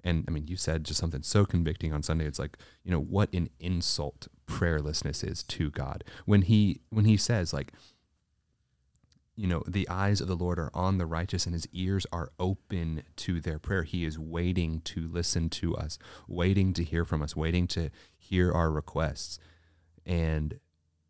And 0.04 0.24
I 0.28 0.32
mean, 0.32 0.46
you 0.46 0.56
said 0.56 0.84
just 0.84 1.00
something 1.00 1.22
so 1.22 1.46
convicting 1.46 1.94
on 1.94 2.02
Sunday. 2.02 2.26
It's 2.26 2.38
like, 2.38 2.58
you 2.84 2.90
know, 2.90 3.00
what 3.00 3.32
an 3.32 3.48
insult 3.60 4.28
prayerlessness 4.46 5.26
is 5.26 5.42
to 5.44 5.70
God. 5.70 6.04
When 6.26 6.42
he 6.42 6.80
when 6.90 7.06
he 7.06 7.16
says 7.16 7.54
like 7.54 7.72
you 9.34 9.46
know, 9.46 9.62
the 9.66 9.88
eyes 9.88 10.20
of 10.20 10.28
the 10.28 10.36
Lord 10.36 10.58
are 10.58 10.70
on 10.74 10.98
the 10.98 11.06
righteous 11.06 11.46
and 11.46 11.54
his 11.54 11.66
ears 11.72 12.06
are 12.12 12.32
open 12.38 13.02
to 13.16 13.40
their 13.40 13.58
prayer. 13.58 13.82
He 13.82 14.04
is 14.04 14.18
waiting 14.18 14.80
to 14.82 15.08
listen 15.08 15.48
to 15.50 15.74
us, 15.74 15.98
waiting 16.28 16.74
to 16.74 16.84
hear 16.84 17.04
from 17.04 17.22
us, 17.22 17.34
waiting 17.34 17.66
to 17.68 17.90
hear 18.18 18.52
our 18.52 18.70
requests. 18.70 19.38
And 20.04 20.60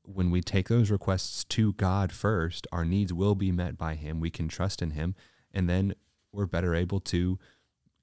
when 0.04 0.30
we 0.30 0.40
take 0.40 0.68
those 0.68 0.90
requests 0.90 1.44
to 1.44 1.72
God 1.74 2.12
first, 2.12 2.66
our 2.72 2.84
needs 2.84 3.12
will 3.12 3.34
be 3.34 3.52
met 3.52 3.78
by 3.78 3.94
him. 3.94 4.20
We 4.20 4.30
can 4.30 4.48
trust 4.48 4.82
in 4.82 4.90
him 4.92 5.14
and 5.52 5.68
then 5.68 5.94
we're 6.32 6.46
better 6.46 6.74
able 6.74 7.00
to 7.00 7.38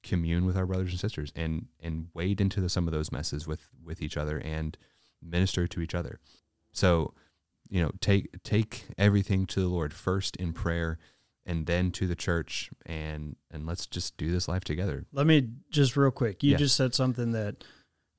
commune 0.01 0.45
with 0.45 0.55
our 0.55 0.65
brothers 0.65 0.91
and 0.91 0.99
sisters 0.99 1.31
and 1.35 1.67
and 1.81 2.07
wade 2.13 2.39
into 2.39 2.61
the, 2.61 2.69
some 2.69 2.87
of 2.87 2.93
those 2.93 3.11
messes 3.11 3.45
with 3.47 3.67
with 3.83 4.01
each 4.01 4.15
other 4.15 4.37
and 4.37 4.77
minister 5.21 5.67
to 5.67 5.81
each 5.81 5.93
other. 5.93 6.19
So 6.71 7.13
you 7.69 7.81
know 7.81 7.91
take 7.99 8.41
take 8.43 8.85
everything 8.97 9.45
to 9.45 9.59
the 9.59 9.67
lord 9.67 9.93
first 9.93 10.35
in 10.37 10.53
prayer 10.53 10.97
and 11.45 11.67
then 11.67 11.91
to 11.91 12.07
the 12.07 12.15
church 12.15 12.69
and 12.85 13.35
and 13.51 13.67
let's 13.67 13.85
just 13.85 14.17
do 14.17 14.31
this 14.31 14.47
life 14.47 14.63
together 14.63 15.05
let 15.13 15.27
me 15.27 15.47
just 15.69 15.95
real 15.95 16.09
quick 16.09 16.41
you 16.41 16.51
Yeah. 16.53 16.57
just 16.57 16.75
said 16.75 16.95
something 16.95 17.31
that 17.33 17.63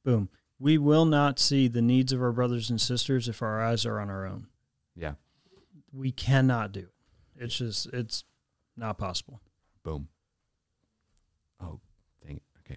boom 0.05 0.29
we 0.61 0.77
will 0.77 1.07
not 1.07 1.39
see 1.39 1.67
the 1.67 1.83
needs 1.83 2.13
of 2.13 2.23
our 2.23 2.33
brothers 2.33 2.69
and 2.69 2.81
sisters 2.81 3.29
if 3.29 3.43
our 3.43 3.61
eyes 3.65 3.87
are 3.87 3.99
on 3.99 4.11
our 4.11 4.27
own. 4.27 4.47
Yeah. 4.95 5.15
We 5.91 6.13
cannot 6.13 6.71
do 6.71 6.81
it. 6.81 7.45
It's 7.45 7.57
just 7.57 7.87
it's 7.93 8.25
not 8.77 8.99
possible. 8.99 9.41
Boom. 9.83 10.09
Oh 11.61 11.81
dang 12.25 12.37
it. 12.37 12.43
Okay. 12.65 12.77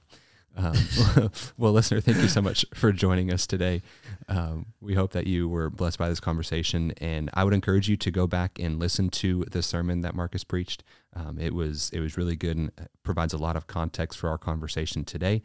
Um, 0.56 1.30
well 1.58 1.74
listener 1.74 2.00
thank 2.00 2.18
you 2.18 2.28
so 2.28 2.42
much 2.42 2.64
for 2.74 2.94
joining 2.94 3.34
us 3.34 3.46
today. 3.46 3.82
Um, 4.30 4.68
we 4.80 4.96
hope 4.96 5.12
that 5.12 5.28
you 5.28 5.50
were 5.50 5.70
blessed 5.70 5.98
by 6.00 6.08
this 6.08 6.20
conversation 6.20 6.94
and 7.00 7.30
i 7.34 7.44
would 7.44 7.54
encourage 7.54 7.90
you 7.90 7.98
to 7.98 8.12
go 8.12 8.28
back 8.28 8.60
and 8.60 8.80
listen 8.80 9.10
to 9.10 9.44
the 9.52 9.62
sermon 9.62 10.02
that 10.02 10.16
marcus 10.16 10.46
preached. 10.46 10.84
Um, 11.14 11.38
it 11.38 11.54
was 11.54 11.90
it 11.92 12.00
was 12.00 12.16
really 12.16 12.38
good 12.38 12.56
and 12.56 12.72
provides 13.04 13.34
a 13.34 13.38
lot 13.38 13.58
of 13.58 13.68
context 13.68 14.18
for 14.18 14.30
our 14.30 14.38
conversation 14.38 15.04
today. 15.04 15.42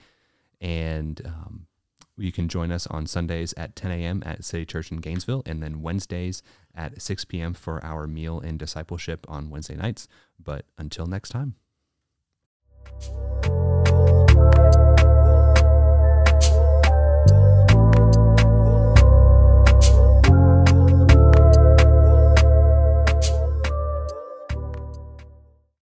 And 0.60 1.20
um, 1.24 1.66
you 2.18 2.32
can 2.32 2.48
join 2.48 2.72
us 2.72 2.86
on 2.88 3.06
Sundays 3.06 3.54
at 3.56 3.76
10 3.76 3.90
a.m. 3.90 4.22
at 4.26 4.44
City 4.44 4.66
Church 4.66 4.90
in 4.90 4.98
Gainesville, 4.98 5.42
and 5.46 5.62
then 5.62 5.82
Wednesdays 5.82 6.42
at 6.74 7.00
6 7.00 7.24
p.m. 7.26 7.54
for 7.54 7.84
our 7.84 8.06
meal 8.06 8.40
and 8.40 8.58
discipleship 8.58 9.24
on 9.28 9.50
Wednesday 9.50 9.76
nights. 9.76 10.08
But 10.42 10.66
until 10.76 11.06
next 11.06 11.30
time. 11.30 11.54